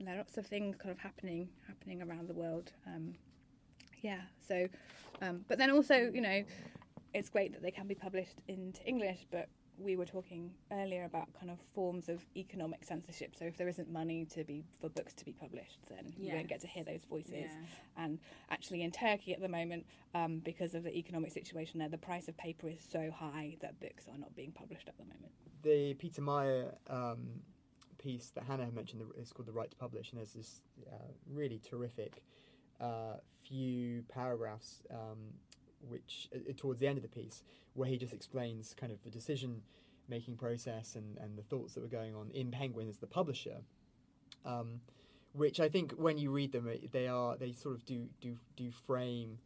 there 0.00 0.14
are 0.14 0.18
lots 0.18 0.36
of 0.36 0.46
things 0.46 0.76
kind 0.76 0.90
of 0.90 0.98
happening 0.98 1.48
happening 1.66 2.02
around 2.02 2.28
the 2.28 2.34
world. 2.34 2.72
Um, 2.86 3.14
yeah. 4.02 4.20
So, 4.46 4.68
um, 5.22 5.44
but 5.48 5.58
then 5.58 5.70
also, 5.70 6.10
you 6.12 6.20
know, 6.20 6.44
it's 7.14 7.30
great 7.30 7.52
that 7.52 7.62
they 7.62 7.70
can 7.70 7.86
be 7.86 7.94
published 7.94 8.42
into 8.48 8.84
English, 8.84 9.26
but 9.30 9.48
we 9.78 9.96
were 9.96 10.04
talking 10.04 10.50
earlier 10.72 11.04
about 11.04 11.28
kind 11.38 11.50
of 11.50 11.58
forms 11.74 12.08
of 12.08 12.24
economic 12.36 12.84
censorship. 12.84 13.34
So 13.36 13.44
if 13.44 13.56
there 13.56 13.68
isn't 13.68 13.90
money 13.90 14.24
to 14.26 14.44
be 14.44 14.62
for 14.80 14.88
books 14.88 15.12
to 15.14 15.24
be 15.24 15.32
published, 15.32 15.78
then 15.88 16.12
yes. 16.16 16.30
you 16.30 16.34
won't 16.34 16.48
get 16.48 16.60
to 16.60 16.66
hear 16.66 16.84
those 16.84 17.04
voices. 17.04 17.32
Yeah. 17.32 18.04
And 18.04 18.18
actually, 18.50 18.82
in 18.82 18.90
Turkey 18.90 19.32
at 19.34 19.40
the 19.40 19.48
moment, 19.48 19.86
um, 20.14 20.40
because 20.44 20.74
of 20.74 20.84
the 20.84 20.96
economic 20.96 21.32
situation 21.32 21.78
there, 21.78 21.88
the 21.88 21.98
price 21.98 22.28
of 22.28 22.36
paper 22.36 22.68
is 22.68 22.80
so 22.88 23.10
high 23.10 23.56
that 23.60 23.80
books 23.80 24.06
are 24.08 24.18
not 24.18 24.34
being 24.34 24.52
published 24.52 24.88
at 24.88 24.96
the 24.96 25.04
moment. 25.04 25.32
The 25.62 25.94
Peter 25.94 26.22
Mayer 26.22 26.74
um, 26.88 27.40
piece 27.98 28.30
that 28.30 28.44
Hannah 28.44 28.70
mentioned 28.72 29.02
is 29.18 29.32
called 29.32 29.46
"The 29.46 29.52
Right 29.52 29.70
to 29.70 29.76
Publish," 29.76 30.10
and 30.10 30.18
there's 30.18 30.34
this 30.34 30.60
uh, 30.92 30.96
really 31.30 31.58
terrific 31.58 32.22
uh, 32.80 33.16
few 33.46 34.02
paragraphs 34.08 34.82
um, 34.90 35.18
which 35.88 36.28
uh, 36.34 36.52
towards 36.56 36.80
the 36.80 36.86
end 36.86 36.96
of 36.98 37.02
the 37.02 37.08
piece 37.08 37.42
where 37.74 37.88
he 37.88 37.96
just 37.96 38.12
explains 38.12 38.74
kind 38.78 38.92
of 38.92 39.02
the 39.02 39.10
decision 39.10 39.62
making 40.08 40.36
process 40.36 40.96
and, 40.96 41.18
and 41.18 41.36
the 41.36 41.42
thoughts 41.42 41.74
that 41.74 41.80
were 41.80 41.88
going 41.88 42.14
on 42.14 42.30
in 42.32 42.50
Penguin 42.50 42.88
as 42.88 42.98
the 42.98 43.06
publisher. 43.06 43.56
Um, 44.44 44.80
which 45.32 45.58
I 45.58 45.68
think 45.68 45.92
when 45.92 46.16
you 46.16 46.30
read 46.30 46.52
them, 46.52 46.70
they 46.92 47.08
are 47.08 47.36
they 47.36 47.52
sort 47.52 47.74
of 47.74 47.84
do 47.84 48.06
do 48.20 48.36
do 48.56 48.70
frame 48.70 49.38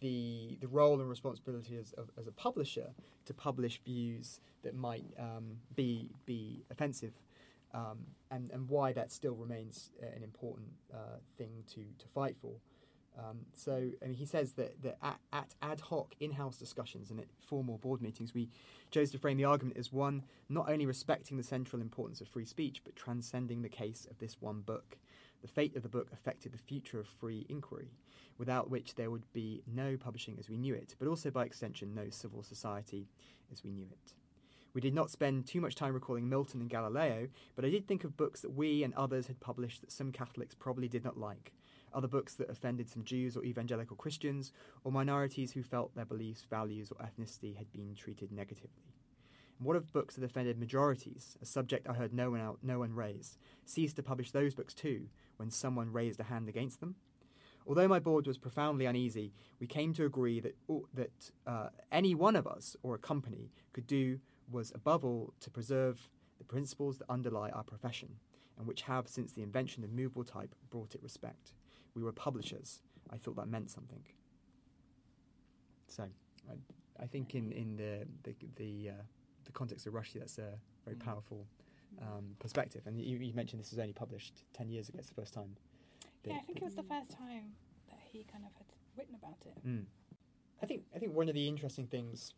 the 0.00 0.56
the 0.60 0.68
role 0.68 1.00
and 1.00 1.08
responsibility 1.08 1.76
as, 1.76 1.92
of, 1.94 2.10
as 2.18 2.26
a 2.26 2.32
publisher 2.32 2.90
to 3.24 3.34
publish 3.34 3.80
views 3.84 4.40
that 4.62 4.74
might 4.74 5.04
um, 5.18 5.56
be 5.74 6.10
be 6.26 6.64
offensive, 6.70 7.12
um, 7.74 7.98
and 8.30 8.50
and 8.52 8.68
why 8.68 8.92
that 8.92 9.10
still 9.10 9.34
remains 9.34 9.90
an 10.00 10.22
important 10.22 10.68
uh, 10.94 11.18
thing 11.36 11.64
to 11.68 11.80
to 11.98 12.06
fight 12.14 12.36
for. 12.40 12.52
Um, 13.18 13.46
so, 13.54 13.90
he 14.06 14.26
says 14.26 14.52
that, 14.52 14.82
that 14.82 14.98
at, 15.02 15.18
at 15.32 15.54
ad 15.62 15.80
hoc 15.80 16.14
in 16.20 16.32
house 16.32 16.58
discussions 16.58 17.10
and 17.10 17.18
at 17.18 17.26
formal 17.40 17.78
board 17.78 18.02
meetings, 18.02 18.34
we 18.34 18.50
chose 18.90 19.10
to 19.12 19.18
frame 19.18 19.38
the 19.38 19.44
argument 19.44 19.78
as 19.78 19.92
one 19.92 20.22
not 20.48 20.68
only 20.68 20.84
respecting 20.84 21.36
the 21.36 21.42
central 21.42 21.80
importance 21.80 22.20
of 22.20 22.28
free 22.28 22.44
speech, 22.44 22.82
but 22.84 22.94
transcending 22.94 23.62
the 23.62 23.68
case 23.68 24.06
of 24.10 24.18
this 24.18 24.36
one 24.40 24.60
book. 24.60 24.98
The 25.42 25.48
fate 25.48 25.76
of 25.76 25.82
the 25.82 25.88
book 25.88 26.08
affected 26.12 26.52
the 26.52 26.58
future 26.58 27.00
of 27.00 27.06
free 27.06 27.46
inquiry, 27.48 27.90
without 28.38 28.70
which 28.70 28.94
there 28.94 29.10
would 29.10 29.32
be 29.32 29.62
no 29.66 29.96
publishing 29.96 30.36
as 30.38 30.50
we 30.50 30.58
knew 30.58 30.74
it, 30.74 30.94
but 30.98 31.08
also 31.08 31.30
by 31.30 31.44
extension, 31.44 31.94
no 31.94 32.10
civil 32.10 32.42
society 32.42 33.08
as 33.50 33.64
we 33.64 33.70
knew 33.70 33.86
it. 33.90 34.14
We 34.74 34.80
did 34.82 34.94
not 34.94 35.10
spend 35.10 35.46
too 35.46 35.62
much 35.62 35.74
time 35.74 35.94
recalling 35.94 36.28
Milton 36.28 36.60
and 36.60 36.68
Galileo, 36.68 37.28
but 37.54 37.64
I 37.64 37.70
did 37.70 37.88
think 37.88 38.04
of 38.04 38.16
books 38.16 38.42
that 38.42 38.54
we 38.54 38.82
and 38.82 38.92
others 38.92 39.26
had 39.26 39.40
published 39.40 39.80
that 39.80 39.90
some 39.90 40.12
Catholics 40.12 40.54
probably 40.54 40.86
did 40.86 41.02
not 41.02 41.16
like 41.16 41.52
other 41.96 42.06
books 42.06 42.34
that 42.34 42.50
offended 42.50 42.90
some 42.90 43.04
Jews 43.04 43.36
or 43.36 43.44
evangelical 43.44 43.96
Christians, 43.96 44.52
or 44.84 44.92
minorities 44.92 45.52
who 45.52 45.62
felt 45.62 45.94
their 45.94 46.04
beliefs, 46.04 46.46
values, 46.48 46.92
or 46.92 47.04
ethnicity 47.04 47.56
had 47.56 47.72
been 47.72 47.94
treated 47.94 48.30
negatively. 48.30 48.84
And 49.58 49.66
what 49.66 49.76
of 49.76 49.92
books 49.92 50.14
that 50.14 50.24
offended 50.24 50.58
majorities, 50.58 51.38
a 51.40 51.46
subject 51.46 51.88
I 51.88 51.94
heard 51.94 52.12
no 52.12 52.30
one, 52.30 52.56
no 52.62 52.80
one 52.80 52.92
raise, 52.92 53.38
ceased 53.64 53.96
to 53.96 54.02
publish 54.02 54.30
those 54.30 54.54
books 54.54 54.74
too 54.74 55.08
when 55.38 55.50
someone 55.50 55.90
raised 55.92 56.20
a 56.20 56.24
hand 56.24 56.48
against 56.48 56.80
them? 56.80 56.96
Although 57.66 57.88
my 57.88 57.98
board 57.98 58.26
was 58.26 58.38
profoundly 58.38 58.84
uneasy, 58.84 59.32
we 59.58 59.66
came 59.66 59.92
to 59.94 60.04
agree 60.04 60.38
that, 60.40 60.54
that 60.94 61.30
uh, 61.46 61.68
any 61.90 62.14
one 62.14 62.36
of 62.36 62.46
us 62.46 62.76
or 62.82 62.94
a 62.94 62.98
company 62.98 63.50
could 63.72 63.86
do 63.86 64.20
was 64.52 64.70
above 64.74 65.04
all 65.04 65.32
to 65.40 65.50
preserve 65.50 66.08
the 66.38 66.44
principles 66.44 66.98
that 66.98 67.10
underlie 67.10 67.50
our 67.50 67.64
profession 67.64 68.16
and 68.58 68.66
which 68.66 68.82
have, 68.82 69.08
since 69.08 69.32
the 69.32 69.42
invention 69.42 69.82
of 69.82 69.90
movable 69.90 70.24
type, 70.24 70.54
brought 70.70 70.94
it 70.94 71.02
respect 71.02 71.54
we 71.96 72.02
were 72.02 72.12
publishers. 72.12 72.82
I 73.10 73.16
thought 73.16 73.36
that 73.36 73.48
meant 73.48 73.70
something. 73.70 74.02
So, 75.88 76.04
I, 76.48 77.02
I 77.02 77.06
think 77.06 77.34
in, 77.34 77.50
in 77.52 77.76
the 77.76 78.06
the 78.22 78.34
the, 78.56 78.90
uh, 78.90 79.02
the 79.44 79.52
context 79.52 79.86
of 79.86 79.94
Rushdie, 79.94 80.18
that's 80.20 80.38
a 80.38 80.52
very 80.84 80.96
mm. 80.96 81.04
powerful 81.04 81.46
um, 82.02 82.36
perspective. 82.38 82.82
And 82.86 83.00
you, 83.00 83.16
you, 83.16 83.32
mentioned 83.34 83.60
this 83.60 83.70
was 83.70 83.78
only 83.78 83.94
published 83.94 84.44
ten 84.52 84.68
years 84.68 84.88
ago. 84.88 84.98
It's 84.98 85.08
the 85.08 85.14
first 85.14 85.32
time. 85.32 85.56
yeah, 86.24 86.34
I 86.34 86.40
think 86.40 86.58
it 86.58 86.64
was 86.64 86.74
the 86.74 86.82
first 86.82 87.10
time 87.10 87.54
that 87.88 87.98
he 88.12 88.24
kind 88.30 88.44
of 88.44 88.52
had 88.58 88.66
written 88.96 89.14
about 89.14 89.38
it. 89.46 89.66
Mm. 89.66 89.84
I 90.62 90.66
think 90.66 90.82
I 90.94 90.98
think 90.98 91.14
one 91.14 91.28
of 91.28 91.34
the 91.34 91.48
interesting 91.48 91.86
things 91.86 92.34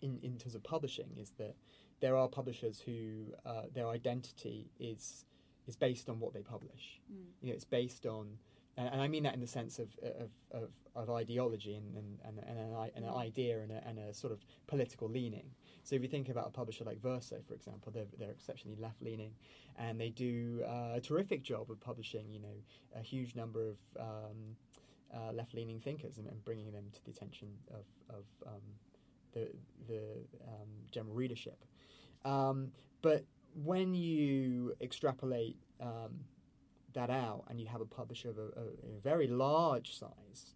in 0.00 0.18
in 0.22 0.38
terms 0.38 0.54
of 0.54 0.62
publishing 0.62 1.10
is 1.18 1.32
that 1.38 1.54
there 2.00 2.16
are 2.16 2.28
publishers 2.28 2.80
who 2.80 3.26
uh, 3.44 3.62
their 3.74 3.88
identity 3.88 4.70
is 4.78 5.26
is 5.66 5.76
based 5.76 6.08
on 6.08 6.20
what 6.20 6.32
they 6.32 6.42
publish. 6.42 7.00
Mm. 7.12 7.24
You 7.42 7.48
know, 7.48 7.54
it's 7.54 7.64
based 7.64 8.06
on 8.06 8.38
and, 8.76 8.88
and, 8.88 9.00
I 9.00 9.08
mean 9.08 9.22
that 9.22 9.34
in 9.34 9.40
the 9.40 9.46
sense 9.46 9.78
of 9.78 9.88
of, 10.02 10.30
of, 10.52 10.70
of 10.96 11.10
ideology 11.10 11.74
and, 11.74 11.96
and, 11.96 12.18
and, 12.24 12.38
and, 12.38 12.58
an, 12.58 12.90
and 12.96 13.04
an 13.04 13.10
mm. 13.10 13.18
idea 13.18 13.60
and 13.60 13.72
a, 13.72 13.82
and 13.86 13.98
a 13.98 14.14
sort 14.14 14.32
of 14.32 14.44
political 14.66 15.08
leaning. 15.08 15.46
So 15.84 15.94
if 15.96 16.02
you 16.02 16.08
think 16.08 16.30
about 16.30 16.46
a 16.46 16.50
publisher 16.50 16.82
like 16.84 17.00
Verso, 17.00 17.36
for 17.46 17.54
example, 17.54 17.92
they're, 17.92 18.06
they're 18.18 18.30
exceptionally 18.30 18.76
left-leaning, 18.80 19.32
and 19.76 20.00
they 20.00 20.08
do 20.08 20.62
uh, 20.66 20.94
a 20.94 21.00
terrific 21.00 21.42
job 21.42 21.70
of 21.70 21.78
publishing, 21.78 22.30
you 22.30 22.40
know, 22.40 22.56
a 22.96 23.02
huge 23.02 23.34
number 23.34 23.68
of 23.68 23.76
um, 24.00 24.56
uh, 25.14 25.32
left-leaning 25.32 25.80
thinkers 25.80 26.16
and, 26.16 26.26
and, 26.26 26.42
bringing 26.42 26.72
them 26.72 26.84
to 26.92 27.04
the 27.04 27.10
attention 27.10 27.48
of, 27.70 27.84
of 28.08 28.24
um, 28.46 28.62
the, 29.32 29.50
the 29.86 30.00
um, 30.48 30.68
general 30.90 31.14
readership. 31.14 31.62
Um, 32.24 32.72
but 33.02 33.24
when 33.62 33.94
you 33.94 34.74
extrapolate 34.80 35.58
um, 35.80 36.14
that 36.94 37.10
out 37.10 37.44
and 37.48 37.60
you 37.60 37.66
have 37.66 37.80
a 37.80 37.86
publisher 37.86 38.30
of 38.30 38.38
a, 38.38 38.42
a, 38.42 38.96
a 38.96 39.00
very 39.02 39.26
large 39.26 39.96
size, 39.98 40.54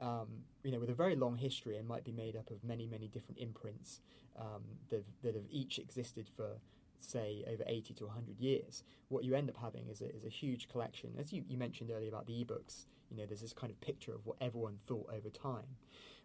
um, 0.00 0.28
you 0.62 0.72
know, 0.72 0.78
with 0.78 0.90
a 0.90 0.94
very 0.94 1.16
long 1.16 1.36
history 1.36 1.76
and 1.76 1.86
might 1.86 2.04
be 2.04 2.12
made 2.12 2.36
up 2.36 2.50
of 2.50 2.62
many, 2.64 2.86
many 2.86 3.08
different 3.08 3.38
imprints 3.38 4.00
um, 4.38 4.62
that, 4.90 5.04
that 5.22 5.34
have 5.34 5.44
each 5.50 5.78
existed 5.78 6.28
for, 6.36 6.58
say, 6.98 7.44
over 7.50 7.64
80 7.66 7.94
to 7.94 8.06
100 8.06 8.38
years, 8.38 8.84
what 9.08 9.24
you 9.24 9.34
end 9.34 9.50
up 9.50 9.56
having 9.56 9.88
is 9.88 10.00
a, 10.00 10.14
is 10.14 10.24
a 10.24 10.28
huge 10.28 10.68
collection. 10.68 11.10
As 11.18 11.32
you, 11.32 11.44
you 11.48 11.58
mentioned 11.58 11.90
earlier 11.90 12.08
about 12.08 12.26
the 12.26 12.32
ebooks, 12.32 12.86
you 13.10 13.16
know, 13.16 13.26
there's 13.26 13.42
this 13.42 13.52
kind 13.52 13.70
of 13.70 13.80
picture 13.80 14.14
of 14.14 14.24
what 14.24 14.36
everyone 14.40 14.78
thought 14.86 15.10
over 15.14 15.28
time. 15.28 15.76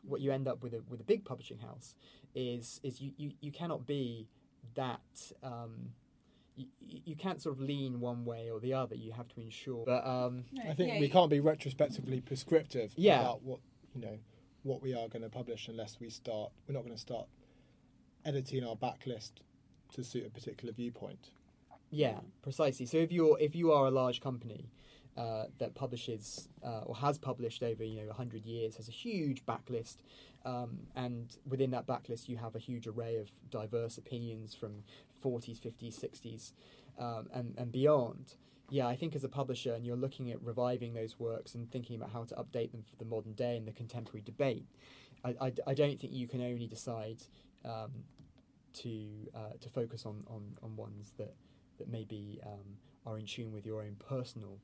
What 0.03 0.21
you 0.21 0.31
end 0.31 0.47
up 0.47 0.63
with 0.63 0.73
a, 0.73 0.81
with 0.87 1.01
a 1.01 1.03
big 1.03 1.25
publishing 1.25 1.59
house 1.59 1.95
is, 2.33 2.79
is 2.83 3.01
you, 3.01 3.11
you, 3.17 3.31
you 3.41 3.51
cannot 3.51 3.85
be 3.85 4.27
that. 4.75 5.31
Um, 5.43 5.91
you, 6.57 6.67
you 7.05 7.15
can't 7.15 7.41
sort 7.41 7.55
of 7.55 7.61
lean 7.61 7.99
one 7.99 8.25
way 8.25 8.49
or 8.51 8.59
the 8.59 8.73
other. 8.73 8.95
You 8.95 9.11
have 9.13 9.27
to 9.29 9.39
ensure. 9.39 9.85
But 9.85 10.05
um, 10.05 10.45
I 10.67 10.73
think 10.73 10.93
yeah, 10.93 10.99
we 10.99 11.09
can't 11.09 11.29
be 11.29 11.39
retrospectively 11.39 12.21
prescriptive 12.21 12.93
yeah. 12.95 13.21
about 13.21 13.43
what 13.43 13.59
you 13.93 14.01
know 14.01 14.17
what 14.63 14.81
we 14.81 14.93
are 14.93 15.07
going 15.07 15.21
to 15.21 15.29
publish 15.29 15.67
unless 15.67 15.97
we 15.99 16.09
start. 16.09 16.51
We're 16.67 16.73
not 16.73 16.83
going 16.83 16.95
to 16.95 17.01
start 17.01 17.27
editing 18.25 18.65
our 18.65 18.75
backlist 18.75 19.31
to 19.93 20.03
suit 20.03 20.25
a 20.25 20.29
particular 20.29 20.73
viewpoint. 20.73 21.31
Yeah, 21.89 22.19
precisely. 22.41 22.85
So 22.85 22.97
if 22.97 23.11
you're 23.11 23.37
if 23.39 23.55
you 23.55 23.71
are 23.71 23.85
a 23.85 23.91
large 23.91 24.19
company 24.19 24.69
uh, 25.17 25.45
that 25.57 25.73
publishes 25.73 26.47
uh, 26.63 26.81
or 26.85 26.95
has 26.95 27.17
published 27.17 27.63
over 27.63 27.83
you 27.83 28.01
know 28.01 28.07
100 28.07 28.45
years 28.45 28.75
has 28.75 28.87
a 28.87 28.91
huge 28.91 29.43
backlist 29.45 29.97
um, 30.45 30.77
and 30.95 31.37
within 31.47 31.71
that 31.71 31.87
backlist 31.87 32.29
you 32.29 32.37
have 32.37 32.55
a 32.55 32.59
huge 32.59 32.85
array 32.85 33.15
of 33.15 33.31
diverse 33.49 33.97
opinions 33.97 34.53
from 34.53 34.83
40s 35.23 35.59
50s 35.59 35.99
60s 35.99 36.51
um, 36.99 37.27
and, 37.33 37.53
and 37.57 37.71
beyond 37.71 38.35
yeah 38.69 38.87
i 38.87 38.95
think 38.95 39.15
as 39.15 39.23
a 39.23 39.29
publisher 39.29 39.73
and 39.73 39.85
you're 39.85 39.95
looking 39.97 40.31
at 40.31 40.41
reviving 40.41 40.93
those 40.93 41.19
works 41.19 41.55
and 41.55 41.71
thinking 41.71 41.95
about 41.95 42.11
how 42.11 42.23
to 42.23 42.35
update 42.35 42.71
them 42.71 42.83
for 42.83 42.95
the 42.97 43.05
modern 43.05 43.33
day 43.33 43.57
and 43.57 43.67
the 43.67 43.71
contemporary 43.71 44.21
debate 44.21 44.65
i, 45.23 45.35
I, 45.39 45.53
I 45.67 45.73
don't 45.73 45.99
think 45.99 46.13
you 46.13 46.27
can 46.27 46.41
only 46.41 46.67
decide 46.67 47.23
um, 47.65 47.91
to 48.73 49.27
uh, 49.33 49.57
to 49.59 49.69
focus 49.69 50.05
on, 50.05 50.23
on, 50.27 50.57
on 50.61 50.75
ones 50.75 51.13
that 51.17 51.33
that 51.77 51.89
maybe 51.89 52.39
um, 52.45 52.77
are 53.05 53.17
in 53.17 53.25
tune 53.25 53.51
with 53.51 53.65
your 53.65 53.81
own 53.81 53.95
personal 54.07 54.57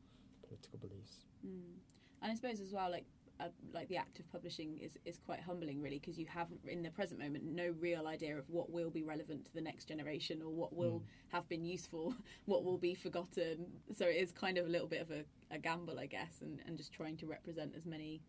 political 0.45 0.79
beliefs. 0.79 1.25
Mm. 1.45 1.77
And 2.21 2.31
I 2.31 2.35
suppose 2.35 2.59
as 2.59 2.71
well, 2.71 2.89
like 2.89 3.05
uh, 3.39 3.45
like 3.73 3.87
the 3.87 3.97
act 3.97 4.19
of 4.19 4.31
publishing 4.31 4.77
is, 4.77 4.97
is 5.05 5.17
quite 5.17 5.39
humbling 5.39 5.81
really 5.81 5.99
because 5.99 6.17
you 6.17 6.25
have 6.27 6.47
in 6.67 6.83
the 6.83 6.89
present 6.89 7.19
moment 7.19 7.43
no 7.43 7.73
real 7.79 8.07
idea 8.07 8.37
of 8.37 8.47
what 8.49 8.69
will 8.69 8.89
be 8.89 9.03
relevant 9.03 9.45
to 9.45 9.53
the 9.53 9.61
next 9.61 9.85
generation 9.85 10.41
or 10.41 10.51
what 10.51 10.75
will 10.75 10.99
mm. 10.99 11.31
have 11.31 11.47
been 11.49 11.65
useful 11.65 12.13
what 12.45 12.63
will 12.63 12.77
be 12.77 12.93
forgotten 12.93 13.65
so 13.95 14.05
it 14.05 14.15
is 14.15 14.31
kind 14.31 14.57
of 14.57 14.65
a 14.65 14.69
little 14.69 14.87
bit 14.87 15.01
of 15.01 15.11
a, 15.11 15.23
a 15.51 15.57
gamble 15.57 15.99
i 15.99 16.05
guess 16.05 16.41
and, 16.41 16.59
and 16.67 16.77
just 16.77 16.93
trying 16.93 17.17
to 17.17 17.25
represent 17.25 17.73
as 17.75 17.85
many 17.85 18.21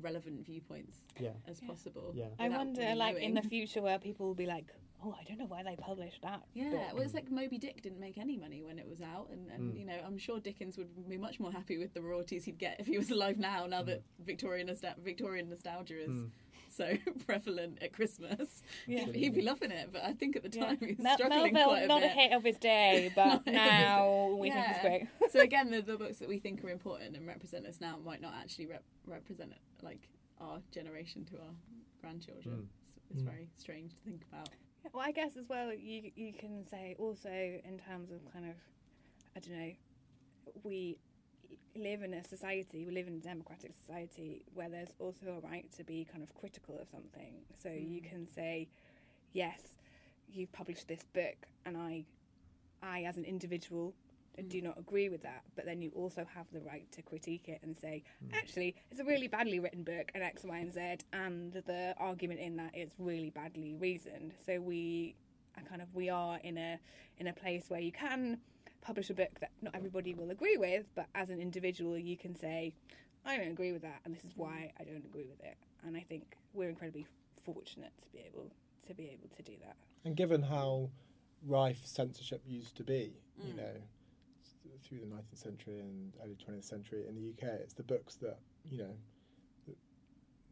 relevant 0.00 0.44
viewpoints 0.44 1.02
yeah. 1.20 1.30
as 1.46 1.60
yeah. 1.60 1.68
possible 1.68 2.12
yeah 2.14 2.24
i 2.38 2.48
wonder 2.48 2.80
really 2.80 2.94
like 2.94 3.14
knowing. 3.14 3.24
in 3.24 3.34
the 3.34 3.42
future 3.42 3.82
where 3.82 3.98
people 3.98 4.26
will 4.26 4.34
be 4.34 4.46
like 4.46 4.72
oh, 5.04 5.14
I 5.18 5.24
don't 5.24 5.38
know 5.38 5.46
why 5.46 5.62
they 5.62 5.76
published 5.76 6.22
that. 6.22 6.42
Yeah, 6.54 6.70
book. 6.70 6.80
well, 6.94 7.02
it's 7.02 7.14
like 7.14 7.30
Moby 7.30 7.58
Dick 7.58 7.82
didn't 7.82 8.00
make 8.00 8.18
any 8.18 8.36
money 8.36 8.62
when 8.62 8.78
it 8.78 8.88
was 8.88 9.00
out, 9.00 9.28
and, 9.32 9.50
and 9.50 9.74
mm. 9.74 9.78
you 9.78 9.84
know, 9.84 9.96
I'm 10.06 10.18
sure 10.18 10.40
Dickens 10.40 10.76
would 10.76 11.08
be 11.08 11.16
much 11.16 11.40
more 11.40 11.52
happy 11.52 11.78
with 11.78 11.94
the 11.94 12.02
royalties 12.02 12.44
he'd 12.44 12.58
get 12.58 12.76
if 12.78 12.86
he 12.86 12.98
was 12.98 13.10
alive 13.10 13.38
now. 13.38 13.66
Now 13.66 13.82
mm. 13.82 13.86
that 13.86 14.02
Victorian 14.24 14.68
nostal- 14.68 14.98
Victorian 14.98 15.48
nostalgia 15.48 16.02
is. 16.02 16.10
Mm. 16.10 16.30
So 16.68 16.94
prevalent 17.26 17.80
at 17.82 17.92
Christmas, 17.92 18.62
yeah. 18.86 19.04
he'd 19.04 19.34
be 19.34 19.42
loving 19.42 19.70
it. 19.70 19.90
But 19.92 20.04
I 20.04 20.14
think 20.14 20.36
at 20.36 20.42
the 20.42 20.48
time 20.48 20.78
yeah. 20.80 20.86
he 20.86 20.94
was 20.94 21.04
Mel- 21.04 21.14
struggling 21.16 21.52
Melville, 21.52 21.68
quite 21.68 21.84
a 21.84 21.86
not 21.86 22.00
bit. 22.00 22.12
a 22.12 22.14
hit 22.14 22.32
of 22.32 22.44
his 22.44 22.56
day, 22.56 23.12
but 23.16 23.46
now 23.46 24.34
we 24.38 24.48
yeah. 24.48 24.54
think 24.54 24.70
it's 24.70 24.80
great. 25.18 25.32
so 25.32 25.40
again, 25.40 25.70
the, 25.70 25.82
the, 25.82 25.98
books 25.98 26.16
that 26.16 26.30
we 26.30 26.38
think 26.38 26.64
are 26.64 26.70
important 26.70 27.14
and 27.14 27.26
represent 27.26 27.66
us 27.66 27.78
now 27.78 27.98
might 28.02 28.22
not 28.22 28.32
actually 28.40 28.66
rep- 28.66 28.84
represent 29.06 29.52
like 29.82 30.08
our 30.40 30.60
generation 30.70 31.26
to 31.26 31.36
our 31.36 31.52
grandchildren. 32.00 32.54
Mm. 32.54 32.66
It's, 32.86 33.10
it's 33.10 33.22
mm. 33.22 33.26
very 33.26 33.50
strange 33.58 33.94
to 33.96 34.02
think 34.02 34.22
about. 34.32 34.48
Well, 34.92 35.04
I 35.06 35.12
guess 35.12 35.36
as 35.36 35.48
well, 35.48 35.72
you 35.72 36.10
you 36.16 36.32
can 36.32 36.66
say 36.68 36.96
also 36.98 37.28
in 37.30 37.78
terms 37.86 38.10
of 38.10 38.20
kind 38.32 38.46
of, 38.46 38.56
I 39.36 39.40
don't 39.40 39.58
know, 39.58 39.72
we 40.64 40.98
live 41.76 42.02
in 42.02 42.14
a 42.14 42.24
society, 42.24 42.84
we 42.84 42.92
live 42.92 43.06
in 43.06 43.14
a 43.14 43.20
democratic 43.20 43.72
society 43.74 44.42
where 44.54 44.68
there's 44.68 44.94
also 44.98 45.40
a 45.42 45.46
right 45.46 45.70
to 45.76 45.84
be 45.84 46.06
kind 46.10 46.22
of 46.22 46.34
critical 46.34 46.78
of 46.80 46.88
something. 46.90 47.34
So 47.62 47.68
mm. 47.68 47.90
you 47.90 48.02
can 48.02 48.26
say, 48.28 48.68
yes, 49.32 49.60
you've 50.30 50.52
published 50.52 50.88
this 50.88 51.04
book, 51.14 51.46
and 51.64 51.76
I, 51.76 52.04
I 52.82 53.04
as 53.04 53.16
an 53.16 53.24
individual 53.24 53.94
mm. 54.38 54.48
do 54.48 54.62
not 54.62 54.78
agree 54.78 55.08
with 55.08 55.22
that. 55.22 55.42
But 55.56 55.66
then 55.66 55.82
you 55.82 55.90
also 55.94 56.26
have 56.34 56.46
the 56.52 56.60
right 56.60 56.90
to 56.92 57.02
critique 57.02 57.48
it 57.48 57.60
and 57.62 57.76
say, 57.78 58.02
mm. 58.24 58.36
actually, 58.36 58.74
it's 58.90 59.00
a 59.00 59.04
really 59.04 59.28
badly 59.28 59.60
written 59.60 59.82
book, 59.82 60.10
and 60.14 60.22
X, 60.22 60.44
Y, 60.44 60.58
and 60.58 60.72
Z, 60.72 60.80
and 61.12 61.52
the 61.52 61.94
argument 61.98 62.40
in 62.40 62.56
that 62.56 62.76
is 62.76 62.90
really 62.98 63.30
badly 63.30 63.74
reasoned. 63.74 64.34
So 64.44 64.60
we, 64.60 65.14
kind 65.68 65.82
of, 65.82 65.94
we 65.94 66.10
are 66.10 66.38
in 66.42 66.58
a 66.58 66.78
in 67.18 67.26
a 67.28 67.32
place 67.32 67.64
where 67.68 67.80
you 67.80 67.92
can 67.92 68.38
publish 68.80 69.10
a 69.10 69.14
book 69.14 69.38
that 69.40 69.50
not 69.60 69.74
everybody 69.74 70.12
will 70.12 70.30
agree 70.30 70.56
with, 70.56 70.86
but 70.94 71.06
as 71.14 71.30
an 71.30 71.40
individual, 71.40 71.96
you 71.96 72.16
can 72.16 72.34
say, 72.34 72.74
I 73.24 73.36
don't 73.36 73.50
agree 73.52 73.72
with 73.72 73.82
that, 73.82 74.00
and 74.04 74.14
this 74.14 74.24
is 74.24 74.32
why 74.34 74.72
I 74.80 74.84
don't 74.84 75.04
agree 75.04 75.26
with 75.26 75.40
it. 75.40 75.56
And 75.86 75.96
I 75.96 76.00
think 76.00 76.36
we're 76.52 76.68
incredibly 76.68 77.06
fortunate 77.44 77.92
to 78.02 78.08
be 78.12 78.24
able 78.26 78.50
to 78.86 78.94
be 78.94 79.04
able 79.04 79.28
to 79.36 79.42
do 79.42 79.52
that. 79.64 79.76
And 80.04 80.16
given 80.16 80.42
how 80.42 80.90
rife 81.46 81.82
censorship 81.84 82.42
used 82.46 82.76
to 82.76 82.84
be, 82.84 83.14
mm. 83.40 83.48
you 83.48 83.54
know, 83.54 83.74
through 84.82 85.00
the 85.00 85.06
19th 85.06 85.42
century 85.42 85.78
and 85.80 86.12
early 86.22 86.36
20th 86.36 86.64
century 86.64 87.04
in 87.08 87.14
the 87.14 87.30
UK, 87.30 87.60
it's 87.60 87.74
the 87.74 87.82
books 87.82 88.16
that 88.16 88.38
you 88.64 88.78
know 88.78 88.94
that 89.66 89.76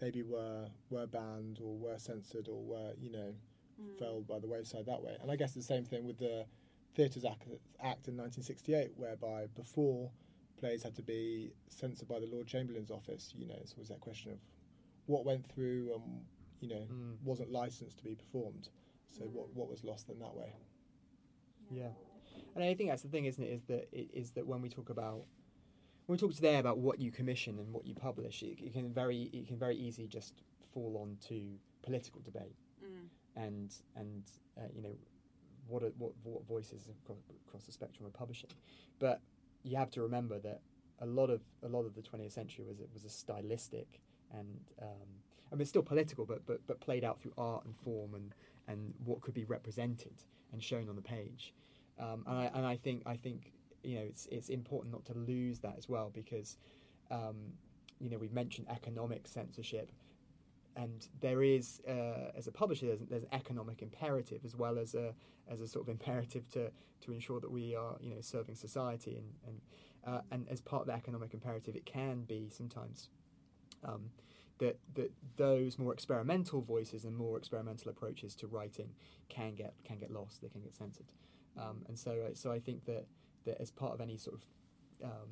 maybe 0.00 0.22
were 0.22 0.66
were 0.90 1.06
banned 1.06 1.60
or 1.62 1.76
were 1.76 1.98
censored 1.98 2.48
or 2.48 2.62
were 2.62 2.92
you 2.98 3.10
know 3.10 3.34
mm. 3.80 3.98
fell 3.98 4.20
by 4.20 4.38
the 4.38 4.48
wayside 4.48 4.86
that 4.86 5.02
way. 5.02 5.16
And 5.20 5.30
I 5.30 5.36
guess 5.36 5.52
the 5.52 5.62
same 5.62 5.84
thing 5.84 6.06
with 6.06 6.18
the 6.18 6.46
Theatres 6.94 7.24
Act, 7.24 7.42
Act 7.82 8.08
in 8.08 8.16
1968, 8.16 8.92
whereby 8.96 9.46
before 9.54 10.10
plays 10.58 10.82
had 10.82 10.94
to 10.96 11.02
be 11.02 11.52
censored 11.68 12.08
by 12.08 12.18
the 12.18 12.26
Lord 12.26 12.46
Chamberlain's 12.46 12.90
office. 12.90 13.32
You 13.36 13.46
know, 13.46 13.58
so 13.64 13.74
was 13.78 13.88
that 13.88 14.00
question 14.00 14.32
of 14.32 14.38
what 15.06 15.24
went 15.24 15.46
through 15.46 15.92
and 15.94 16.22
you 16.60 16.68
know 16.68 16.86
mm. 16.92 17.16
wasn't 17.24 17.50
licensed 17.50 17.98
to 17.98 18.04
be 18.04 18.14
performed. 18.14 18.68
So 19.10 19.24
mm. 19.24 19.30
what 19.30 19.54
what 19.54 19.68
was 19.68 19.84
lost 19.84 20.08
in 20.08 20.18
that 20.18 20.34
way? 20.34 20.52
Yeah, 21.70 21.90
and 22.54 22.64
I 22.64 22.74
think 22.74 22.90
that's 22.90 23.02
the 23.02 23.08
thing, 23.08 23.26
isn't 23.26 23.42
it? 23.42 23.50
Is 23.50 23.62
that 23.64 23.88
it 23.92 24.08
is 24.12 24.30
that 24.32 24.46
when 24.46 24.60
we 24.62 24.68
talk 24.68 24.90
about 24.90 25.22
when 26.06 26.16
we 26.16 26.18
talk 26.18 26.34
today 26.34 26.58
about 26.58 26.78
what 26.78 27.00
you 27.00 27.10
commission 27.10 27.58
and 27.58 27.72
what 27.72 27.86
you 27.86 27.94
publish, 27.94 28.42
it, 28.42 28.58
it 28.60 28.72
can 28.72 28.92
very 28.92 29.30
it 29.32 29.46
can 29.46 29.56
very 29.56 29.76
easily 29.76 30.08
just 30.08 30.42
fall 30.72 30.98
onto 31.00 31.42
political 31.82 32.20
debate, 32.22 32.56
mm. 32.84 33.06
and 33.36 33.74
and 33.96 34.22
uh, 34.58 34.66
you 34.74 34.82
know 34.82 34.94
what 35.68 35.82
are, 35.82 35.92
what, 35.98 36.12
what 36.24 36.44
voices 36.46 36.88
across, 37.04 37.18
across 37.46 37.64
the 37.64 37.72
spectrum 37.72 38.06
are 38.06 38.10
publishing. 38.10 38.50
But 38.98 39.20
you 39.62 39.76
have 39.76 39.90
to 39.92 40.02
remember 40.02 40.38
that 40.40 40.60
a 41.00 41.06
lot 41.06 41.30
of 41.30 41.40
a 41.62 41.68
lot 41.68 41.84
of 41.84 41.94
the 41.94 42.02
20th 42.02 42.32
century 42.32 42.64
was 42.66 42.80
it 42.80 42.88
was 42.92 43.04
a 43.04 43.08
stylistic 43.08 44.00
and 44.32 44.60
um, 44.82 45.08
I 45.50 45.54
mean 45.54 45.62
it's 45.62 45.70
still 45.70 45.82
political, 45.82 46.26
but 46.26 46.46
but 46.46 46.60
but 46.66 46.80
played 46.80 47.04
out 47.04 47.20
through 47.20 47.32
art 47.38 47.64
and 47.64 47.74
form 47.76 48.14
and 48.14 48.34
and 48.68 48.94
what 49.04 49.20
could 49.20 49.34
be 49.34 49.44
represented 49.44 50.14
and 50.52 50.62
shown 50.62 50.88
on 50.88 50.96
the 50.96 51.02
page. 51.02 51.54
Um, 52.00 52.24
and 52.26 52.38
I 52.38 52.50
and 52.54 52.66
I 52.66 52.76
think 52.76 53.02
I 53.06 53.16
think 53.16 53.52
you 53.82 53.96
know 53.96 54.02
it's 54.02 54.26
it's 54.30 54.48
important 54.48 54.92
not 54.92 55.04
to 55.06 55.14
lose 55.14 55.60
that 55.60 55.74
as 55.78 55.88
well 55.88 56.10
because 56.12 56.56
um, 57.10 57.36
you 57.98 58.10
know 58.10 58.18
we've 58.18 58.32
mentioned 58.32 58.68
economic 58.70 59.28
censorship 59.28 59.92
and 60.76 61.08
there 61.20 61.42
is, 61.42 61.80
uh, 61.88 62.30
as 62.36 62.46
a 62.46 62.52
publisher, 62.52 62.86
there's, 62.86 63.00
there's, 63.08 63.22
an 63.24 63.28
economic 63.32 63.82
imperative 63.82 64.44
as 64.44 64.56
well 64.56 64.78
as 64.78 64.94
a 64.94 65.14
as 65.48 65.60
a 65.60 65.66
sort 65.66 65.84
of 65.84 65.88
imperative 65.88 66.48
to 66.50 66.70
to 67.00 67.12
ensure 67.12 67.40
that 67.40 67.50
we 67.50 67.74
are, 67.74 67.96
you 68.00 68.10
know, 68.10 68.20
serving 68.20 68.54
society, 68.54 69.16
and 69.16 69.26
and 69.46 69.60
uh, 70.06 70.20
and 70.30 70.48
as 70.48 70.60
part 70.60 70.82
of 70.82 70.86
the 70.86 70.94
economic 70.94 71.34
imperative, 71.34 71.74
it 71.74 71.86
can 71.86 72.22
be 72.22 72.48
sometimes 72.50 73.08
um, 73.84 74.10
that 74.58 74.78
that 74.94 75.10
those 75.36 75.78
more 75.78 75.92
experimental 75.92 76.60
voices 76.60 77.04
and 77.04 77.16
more 77.16 77.36
experimental 77.36 77.90
approaches 77.90 78.34
to 78.36 78.46
writing 78.46 78.90
can 79.28 79.54
get 79.54 79.74
can 79.84 79.98
get 79.98 80.10
lost, 80.10 80.40
they 80.40 80.48
can 80.48 80.60
get 80.60 80.74
censored, 80.74 81.12
um, 81.58 81.84
and 81.88 81.98
so 81.98 82.12
uh, 82.12 82.34
so 82.34 82.52
I 82.52 82.58
think 82.58 82.84
that 82.86 83.06
that 83.44 83.60
as 83.60 83.70
part 83.70 83.92
of 83.92 84.00
any 84.00 84.16
sort 84.16 84.36
of 84.36 84.42
um, 85.04 85.30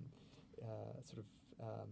uh, 0.62 1.02
sort 1.02 1.18
of 1.18 1.26
um, 1.60 1.88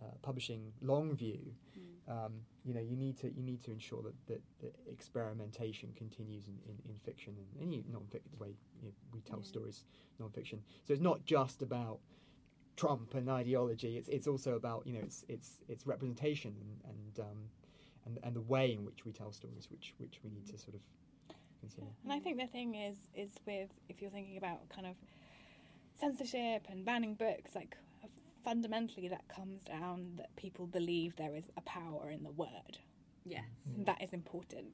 uh, 0.00 0.14
publishing 0.22 0.72
long 0.80 1.16
view, 1.16 1.52
mm. 1.76 2.26
um, 2.26 2.32
you 2.64 2.74
know, 2.74 2.80
you 2.80 2.96
need 2.96 3.18
to 3.18 3.32
you 3.34 3.42
need 3.42 3.62
to 3.64 3.72
ensure 3.72 4.02
that, 4.02 4.14
that, 4.26 4.42
that 4.60 4.74
experimentation 4.90 5.90
continues 5.96 6.46
in, 6.46 6.54
in, 6.66 6.90
in 6.90 6.98
fiction 7.04 7.34
and 7.36 7.62
any 7.62 7.84
non-fiction 7.90 8.30
way 8.38 8.54
you 8.80 8.88
know, 8.88 8.94
we 9.12 9.20
tell 9.20 9.38
yeah. 9.38 9.44
stories, 9.44 9.84
non-fiction. 10.18 10.60
So 10.84 10.92
it's 10.92 11.02
not 11.02 11.24
just 11.24 11.62
about 11.62 11.98
Trump 12.76 13.14
and 13.14 13.28
ideology. 13.28 13.96
It's 13.96 14.08
it's 14.08 14.26
also 14.26 14.54
about 14.54 14.86
you 14.86 14.94
know 14.94 15.00
it's 15.02 15.24
it's 15.28 15.60
it's 15.68 15.86
representation 15.86 16.54
and 16.60 16.94
and 16.94 17.26
um, 17.26 17.38
and, 18.06 18.18
and 18.22 18.36
the 18.36 18.40
way 18.40 18.72
in 18.72 18.84
which 18.84 19.04
we 19.04 19.12
tell 19.12 19.32
stories, 19.32 19.68
which 19.70 19.94
which 19.98 20.20
we 20.22 20.30
need 20.30 20.46
to 20.46 20.58
sort 20.58 20.74
of 20.74 20.80
consider. 21.68 21.86
And 22.04 22.12
I 22.12 22.18
think 22.20 22.38
the 22.38 22.46
thing 22.46 22.74
is 22.74 22.96
is 23.14 23.30
with 23.46 23.70
if 23.88 24.00
you're 24.00 24.10
thinking 24.10 24.36
about 24.36 24.68
kind 24.68 24.86
of 24.86 24.96
censorship 26.00 26.66
and 26.68 26.84
banning 26.84 27.14
books, 27.14 27.54
like 27.54 27.76
fundamentally 28.44 29.08
that 29.08 29.28
comes 29.28 29.62
down 29.62 30.12
that 30.16 30.34
people 30.36 30.66
believe 30.66 31.16
there 31.16 31.34
is 31.36 31.44
a 31.56 31.60
power 31.62 32.10
in 32.10 32.22
the 32.22 32.30
word. 32.30 32.78
Yes. 33.24 33.44
Mm. 33.68 33.86
That 33.86 34.02
is 34.02 34.12
important. 34.12 34.68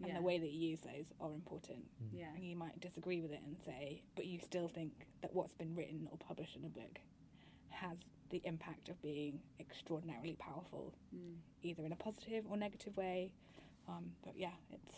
And 0.00 0.08
yeah. 0.08 0.16
the 0.16 0.22
way 0.22 0.38
that 0.38 0.50
you 0.50 0.70
use 0.70 0.80
those 0.80 1.06
are 1.20 1.32
important. 1.32 1.84
Mm. 2.02 2.18
Yeah. 2.18 2.26
And 2.34 2.44
you 2.44 2.56
might 2.56 2.78
disagree 2.80 3.20
with 3.20 3.32
it 3.32 3.40
and 3.46 3.56
say, 3.64 4.02
but 4.16 4.26
you 4.26 4.40
still 4.40 4.68
think 4.68 5.06
that 5.22 5.34
what's 5.34 5.54
been 5.54 5.74
written 5.74 6.08
or 6.10 6.18
published 6.18 6.56
in 6.56 6.64
a 6.64 6.68
book 6.68 6.98
has 7.70 7.96
the 8.30 8.42
impact 8.44 8.88
of 8.88 9.00
being 9.00 9.38
extraordinarily 9.60 10.36
powerful, 10.38 10.92
mm. 11.14 11.36
either 11.62 11.84
in 11.86 11.92
a 11.92 11.96
positive 11.96 12.44
or 12.50 12.56
negative 12.56 12.96
way. 12.96 13.30
Um, 13.88 14.12
but 14.24 14.34
yeah, 14.36 14.56
it's 14.72 14.94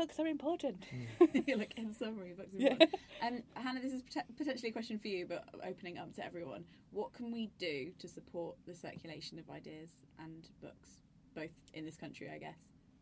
books 0.00 0.18
are 0.18 0.26
important. 0.26 0.84
Mm. 1.20 1.58
like 1.58 1.74
in 1.76 1.94
summary, 1.94 2.32
books 2.32 2.54
are 2.54 2.58
important. 2.58 2.90
Yeah. 2.92 3.26
And 3.26 3.42
Hannah, 3.54 3.80
this 3.80 3.92
is 3.92 4.02
potentially 4.36 4.70
a 4.70 4.72
question 4.72 4.98
for 4.98 5.08
you, 5.08 5.26
but 5.26 5.44
opening 5.66 5.98
up 5.98 6.14
to 6.14 6.24
everyone. 6.24 6.64
What 6.92 7.12
can 7.12 7.30
we 7.30 7.50
do 7.58 7.92
to 7.98 8.08
support 8.08 8.56
the 8.66 8.74
circulation 8.74 9.38
of 9.38 9.48
ideas 9.50 9.90
and 10.18 10.48
books, 10.62 10.88
both 11.34 11.50
in 11.74 11.84
this 11.84 11.96
country, 11.96 12.30
I 12.34 12.38
guess, 12.38 12.56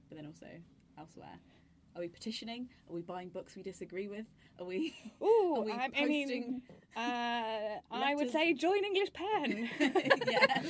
but 0.08 0.16
then 0.16 0.26
also 0.26 0.46
elsewhere? 0.98 1.38
Are 1.98 2.02
we 2.02 2.06
petitioning? 2.08 2.68
Are 2.88 2.94
we 2.94 3.00
buying 3.00 3.28
books 3.28 3.56
we 3.56 3.62
disagree 3.64 4.06
with? 4.06 4.24
Are 4.60 4.64
we? 4.64 4.94
Ooh, 5.20 5.56
are 5.56 5.62
we 5.62 5.72
I, 5.72 5.88
I 5.98 6.04
mean, 6.04 6.62
uh, 6.96 7.00
I 7.90 8.14
would 8.14 8.30
say 8.30 8.54
join 8.54 8.84
English 8.84 9.12
Pen. 9.12 9.68
yes, 9.80 10.64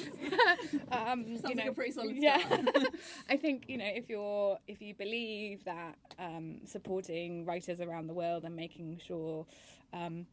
um, 0.91 1.37
sounds 1.37 1.51
you 1.51 1.55
know, 1.55 1.63
like 1.65 1.67
a 1.67 1.73
pretty 1.75 1.93
solid 1.93 2.17
yeah. 2.17 2.41
I 3.29 3.37
think 3.37 3.69
you 3.69 3.77
know 3.77 3.85
if 3.87 4.09
you're 4.09 4.57
if 4.67 4.81
you 4.81 4.95
believe 4.95 5.65
that 5.65 5.97
um, 6.19 6.63
supporting 6.65 7.45
writers 7.45 7.83
around 7.83 8.07
the 8.07 8.15
world 8.15 8.45
and 8.45 8.57
making 8.57 8.99
sure 9.07 9.45
um, 9.93 10.25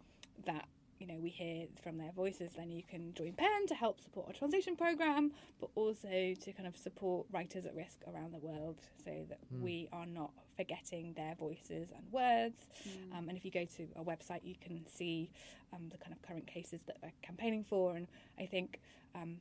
that 0.45 0.65
you 0.99 1.07
know 1.07 1.15
we 1.19 1.29
hear 1.29 1.67
from 1.83 1.97
their 1.97 2.11
voices 2.11 2.51
then 2.55 2.71
you 2.71 2.83
can 2.83 3.13
join 3.13 3.33
pen 3.33 3.67
to 3.67 3.75
help 3.75 3.99
support 3.99 4.27
our 4.27 4.33
translation 4.33 4.75
program 4.75 5.31
but 5.59 5.69
also 5.75 6.33
to 6.39 6.53
kind 6.53 6.67
of 6.67 6.75
support 6.77 7.25
writers 7.31 7.65
at 7.65 7.75
risk 7.75 7.99
around 8.13 8.33
the 8.33 8.39
world 8.39 8.79
so 9.03 9.11
that 9.29 9.39
mm. 9.53 9.61
we 9.61 9.87
are 9.91 10.05
not 10.05 10.31
forgetting 10.55 11.13
their 11.15 11.35
voices 11.35 11.91
and 11.95 12.03
words 12.11 12.67
mm. 12.87 13.17
um, 13.17 13.27
and 13.27 13.37
if 13.37 13.43
you 13.43 13.51
go 13.51 13.65
to 13.65 13.87
our 13.97 14.03
website 14.03 14.39
you 14.43 14.55
can 14.61 14.85
see 14.87 15.29
um, 15.73 15.89
the 15.89 15.97
kind 15.97 16.13
of 16.13 16.21
current 16.21 16.47
cases 16.47 16.79
that 16.87 16.97
we're 17.03 17.11
campaigning 17.21 17.63
for 17.63 17.95
and 17.95 18.07
i 18.39 18.45
think 18.45 18.79
um, 19.15 19.37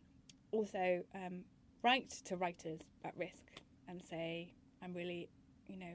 also 0.50 1.02
um, 1.14 1.44
write 1.82 2.10
to 2.24 2.36
writers 2.36 2.80
at 3.04 3.12
risk 3.16 3.60
and 3.88 4.02
say 4.02 4.52
i'm 4.82 4.92
really 4.92 5.28
you 5.68 5.76
know 5.76 5.94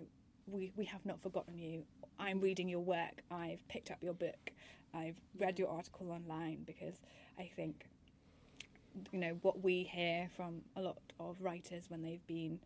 we, 0.51 0.71
we 0.75 0.85
have 0.85 1.05
not 1.05 1.21
forgotten 1.21 1.57
you. 1.57 1.83
I'm 2.19 2.39
reading 2.41 2.67
your 2.67 2.81
work. 2.81 3.23
I've 3.31 3.65
picked 3.67 3.91
up 3.91 3.97
your 4.01 4.13
book. 4.13 4.51
I've 4.93 5.15
read 5.37 5.57
your 5.57 5.69
article 5.69 6.11
online 6.11 6.63
because 6.65 6.95
I 7.37 7.49
think, 7.55 7.85
you 9.11 9.19
know, 9.19 9.37
what 9.41 9.63
we 9.63 9.83
hear 9.83 10.29
from 10.35 10.61
a 10.75 10.81
lot 10.81 10.97
of 11.19 11.37
writers 11.39 11.85
when 11.89 12.01
they've 12.01 12.25
been 12.27 12.59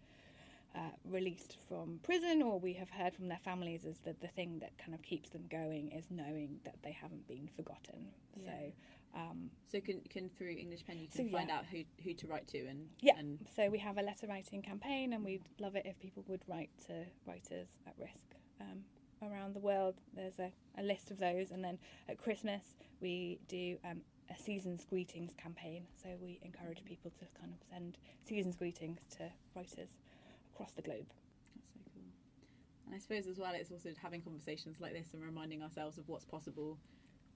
uh, 0.75 0.79
released 1.05 1.57
from 1.67 1.99
prison 2.01 2.41
or 2.41 2.59
we 2.59 2.73
have 2.73 2.89
heard 2.89 3.13
from 3.13 3.27
their 3.27 3.39
families 3.43 3.85
is 3.85 3.97
that 4.05 4.19
the 4.21 4.27
thing 4.27 4.57
that 4.59 4.75
kind 4.77 4.93
of 4.93 5.01
keeps 5.03 5.29
them 5.29 5.43
going 5.49 5.91
is 5.91 6.05
knowing 6.09 6.59
that 6.65 6.75
they 6.83 6.91
haven't 6.91 7.27
been 7.27 7.49
forgotten. 7.55 8.07
Yeah. 8.35 8.49
So. 8.49 8.71
Um, 9.15 9.51
so 9.71 9.79
can, 9.79 10.01
can 10.09 10.27
through 10.27 10.55
English 10.59 10.87
Pen 10.87 10.97
you 10.97 11.07
can 11.07 11.29
so 11.29 11.37
find 11.37 11.49
yeah. 11.49 11.57
out 11.57 11.65
who, 11.67 11.83
who 12.03 12.15
to 12.15 12.25
write 12.25 12.47
to 12.47 12.65
and 12.65 12.87
yeah. 12.99 13.13
And 13.15 13.37
so 13.55 13.69
we 13.69 13.77
have 13.77 13.99
a 13.99 14.01
letter 14.01 14.25
writing 14.25 14.63
campaign 14.63 15.13
and 15.13 15.23
we'd 15.23 15.47
love 15.59 15.75
it 15.75 15.85
if 15.85 15.99
people 15.99 16.23
would 16.27 16.41
write 16.47 16.71
to 16.87 17.05
writers 17.27 17.67
at 17.85 17.93
risk. 17.99 18.33
Um, 18.59 18.79
around 19.31 19.55
the 19.55 19.59
world. 19.59 19.95
There's 20.15 20.39
a, 20.39 20.51
a 20.77 20.83
list 20.83 21.11
of 21.11 21.19
those, 21.19 21.51
and 21.51 21.63
then 21.63 21.77
at 22.09 22.17
Christmas 22.17 22.63
we 23.01 23.39
do 23.47 23.77
um, 23.83 24.01
a 24.29 24.41
season's 24.41 24.85
greetings 24.85 25.33
campaign. 25.41 25.83
So 26.01 26.09
we 26.21 26.39
encourage 26.43 26.83
people 26.85 27.11
to 27.19 27.25
kind 27.39 27.53
of 27.53 27.59
send 27.69 27.97
season's 28.23 28.55
greetings 28.55 28.99
to 29.17 29.29
writers 29.55 29.89
across 30.53 30.71
the 30.71 30.81
globe. 30.81 31.07
That's 31.55 31.67
so 31.75 31.81
cool. 31.93 32.03
And 32.85 32.95
I 32.95 32.99
suppose 32.99 33.27
as 33.27 33.37
well, 33.37 33.53
it's 33.53 33.71
also 33.71 33.89
having 34.01 34.21
conversations 34.21 34.79
like 34.79 34.93
this 34.93 35.13
and 35.13 35.23
reminding 35.23 35.61
ourselves 35.61 35.97
of 35.97 36.07
what's 36.07 36.25
possible 36.25 36.77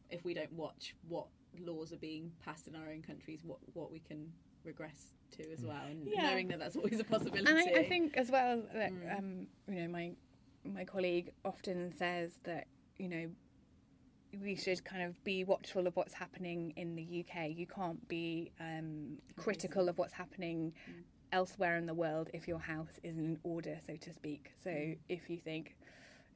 if 0.10 0.24
we 0.24 0.34
don't 0.34 0.54
watch 0.54 0.96
what 1.08 1.28
laws 1.60 1.92
are 1.92 1.98
being 1.98 2.32
passed 2.44 2.68
in 2.68 2.76
our 2.76 2.88
own 2.90 3.02
countries, 3.02 3.42
what 3.44 3.60
what 3.74 3.92
we 3.92 4.00
can 4.00 4.32
regress 4.64 5.14
to 5.38 5.44
as 5.52 5.60
mm. 5.60 5.68
well, 5.68 5.84
and 5.90 6.08
yeah. 6.08 6.30
knowing 6.30 6.48
that 6.50 6.60
that's 6.60 6.76
always 6.76 7.00
a 7.00 7.04
possibility. 7.04 7.50
And 7.50 7.78
I, 7.78 7.80
I 7.80 7.90
think 7.90 8.16
as 8.18 8.32
well 8.32 8.62
that 8.74 8.92
mm. 8.94 9.18
um, 9.18 9.48
you 9.68 9.82
know 9.82 9.88
my 9.88 10.12
my 10.74 10.86
colleague 10.86 11.32
often 11.46 11.94
says 11.98 12.32
that 12.44 12.68
you 12.98 13.10
know 13.10 13.30
we 14.42 14.56
should 14.56 14.84
kind 14.84 15.04
of 15.04 15.24
be 15.24 15.44
watchful 15.44 15.88
of 15.88 15.96
what's 15.96 16.14
happening 16.14 16.74
in 16.76 16.96
the 16.96 17.26
UK. 17.26 17.50
You 17.56 17.66
can't 17.66 18.06
be 18.08 18.52
um, 18.60 19.18
critical 19.38 19.90
of 19.90 19.98
what's 19.98 20.14
happening 20.14 20.74
mm. 20.90 21.04
elsewhere 21.32 21.78
in 21.78 21.86
the 21.86 21.94
world 21.94 22.30
if 22.34 22.48
your 22.48 22.60
house 22.60 23.00
isn't 23.04 23.24
in 23.24 23.40
order, 23.44 23.80
so 23.86 23.96
to 23.96 24.14
speak. 24.14 24.52
So 24.64 24.70
mm. 24.70 24.98
if 25.10 25.30
you 25.30 25.38
think, 25.38 25.76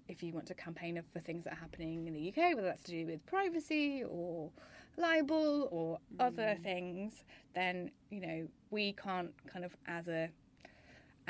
if 0.07 0.23
you 0.23 0.33
want 0.33 0.47
to 0.47 0.53
campaign 0.53 1.01
for 1.13 1.19
things 1.19 1.43
that 1.43 1.53
are 1.53 1.57
happening 1.57 2.07
in 2.07 2.13
the 2.13 2.29
UK, 2.29 2.55
whether 2.55 2.67
that's 2.67 2.83
to 2.83 2.91
do 2.91 3.05
with 3.05 3.25
privacy 3.25 4.03
or 4.09 4.49
libel 4.97 5.67
or 5.71 5.97
mm. 6.15 6.25
other 6.25 6.57
things, 6.63 7.23
then 7.53 7.91
you 8.09 8.21
know 8.21 8.47
we 8.69 8.93
can't 8.93 9.31
kind 9.47 9.65
of 9.65 9.75
as 9.87 10.07
a 10.07 10.29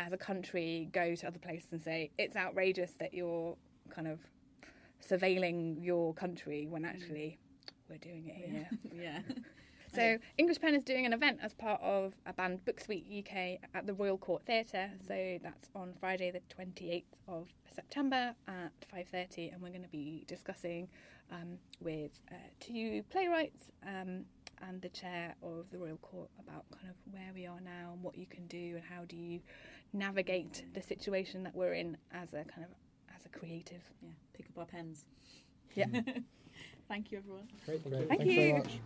as 0.05 0.13
a 0.13 0.17
country 0.17 0.89
go 0.91 1.15
to 1.15 1.27
other 1.27 1.39
places 1.39 1.71
and 1.71 1.81
say 1.81 2.11
it's 2.17 2.35
outrageous 2.35 2.91
that 2.99 3.13
you're 3.13 3.55
kind 3.89 4.07
of 4.07 4.19
surveilling 5.07 5.83
your 5.83 6.13
country 6.13 6.67
when 6.67 6.85
actually 6.85 7.37
we're 7.89 7.97
doing 7.97 8.27
it 8.27 8.49
here. 8.49 8.69
yeah. 8.93 9.19
So 9.93 10.17
English 10.37 10.61
Pen 10.61 10.73
is 10.73 10.85
doing 10.85 11.05
an 11.05 11.11
event 11.11 11.39
as 11.43 11.53
part 11.53 11.81
of 11.81 12.13
a 12.25 12.31
banned 12.31 12.63
Books 12.63 12.87
Week 12.87 13.05
UK 13.09 13.69
at 13.75 13.85
the 13.85 13.93
Royal 13.93 14.17
Court 14.17 14.41
Theatre. 14.45 14.89
So 15.05 15.37
that's 15.43 15.67
on 15.75 15.93
Friday, 15.99 16.31
the 16.31 16.39
28th 16.55 17.03
of 17.27 17.49
September 17.75 18.33
at 18.47 18.71
5:30, 18.93 19.51
and 19.51 19.61
we're 19.61 19.67
going 19.67 19.83
to 19.83 19.89
be 19.89 20.23
discussing 20.27 20.87
um, 21.29 21.57
with 21.81 22.21
uh, 22.31 22.35
two 22.61 23.03
playwrights 23.09 23.65
um, 23.85 24.23
and 24.61 24.81
the 24.81 24.89
chair 24.89 25.35
of 25.43 25.69
the 25.71 25.77
Royal 25.77 25.97
Court 25.97 26.29
about 26.39 26.63
kind 26.71 26.89
of 26.89 26.95
where 27.11 27.31
we 27.33 27.45
are 27.45 27.59
now 27.59 27.91
and 27.91 28.01
what 28.01 28.17
you 28.17 28.25
can 28.25 28.47
do 28.47 28.75
and 28.75 28.83
how 28.83 29.03
do 29.05 29.17
you 29.17 29.41
navigate 29.93 30.65
the 30.73 30.81
situation 30.81 31.43
that 31.43 31.55
we're 31.55 31.73
in 31.73 31.97
as 32.11 32.33
a 32.33 32.43
kind 32.43 32.65
of 32.65 33.15
as 33.15 33.25
a 33.25 33.29
creative. 33.29 33.81
Yeah, 34.01 34.09
pick 34.33 34.47
up 34.47 34.57
our 34.57 34.65
pens. 34.65 35.05
Yeah. 35.75 35.85
Thank 36.87 37.11
you, 37.11 37.19
everyone. 37.19 37.47
Great, 37.65 37.83
great. 37.83 38.07
Thank 38.09 38.09
Thank 38.09 38.25
you. 38.25 38.31
you 38.31 38.39
very 38.39 38.53
much. 38.53 38.79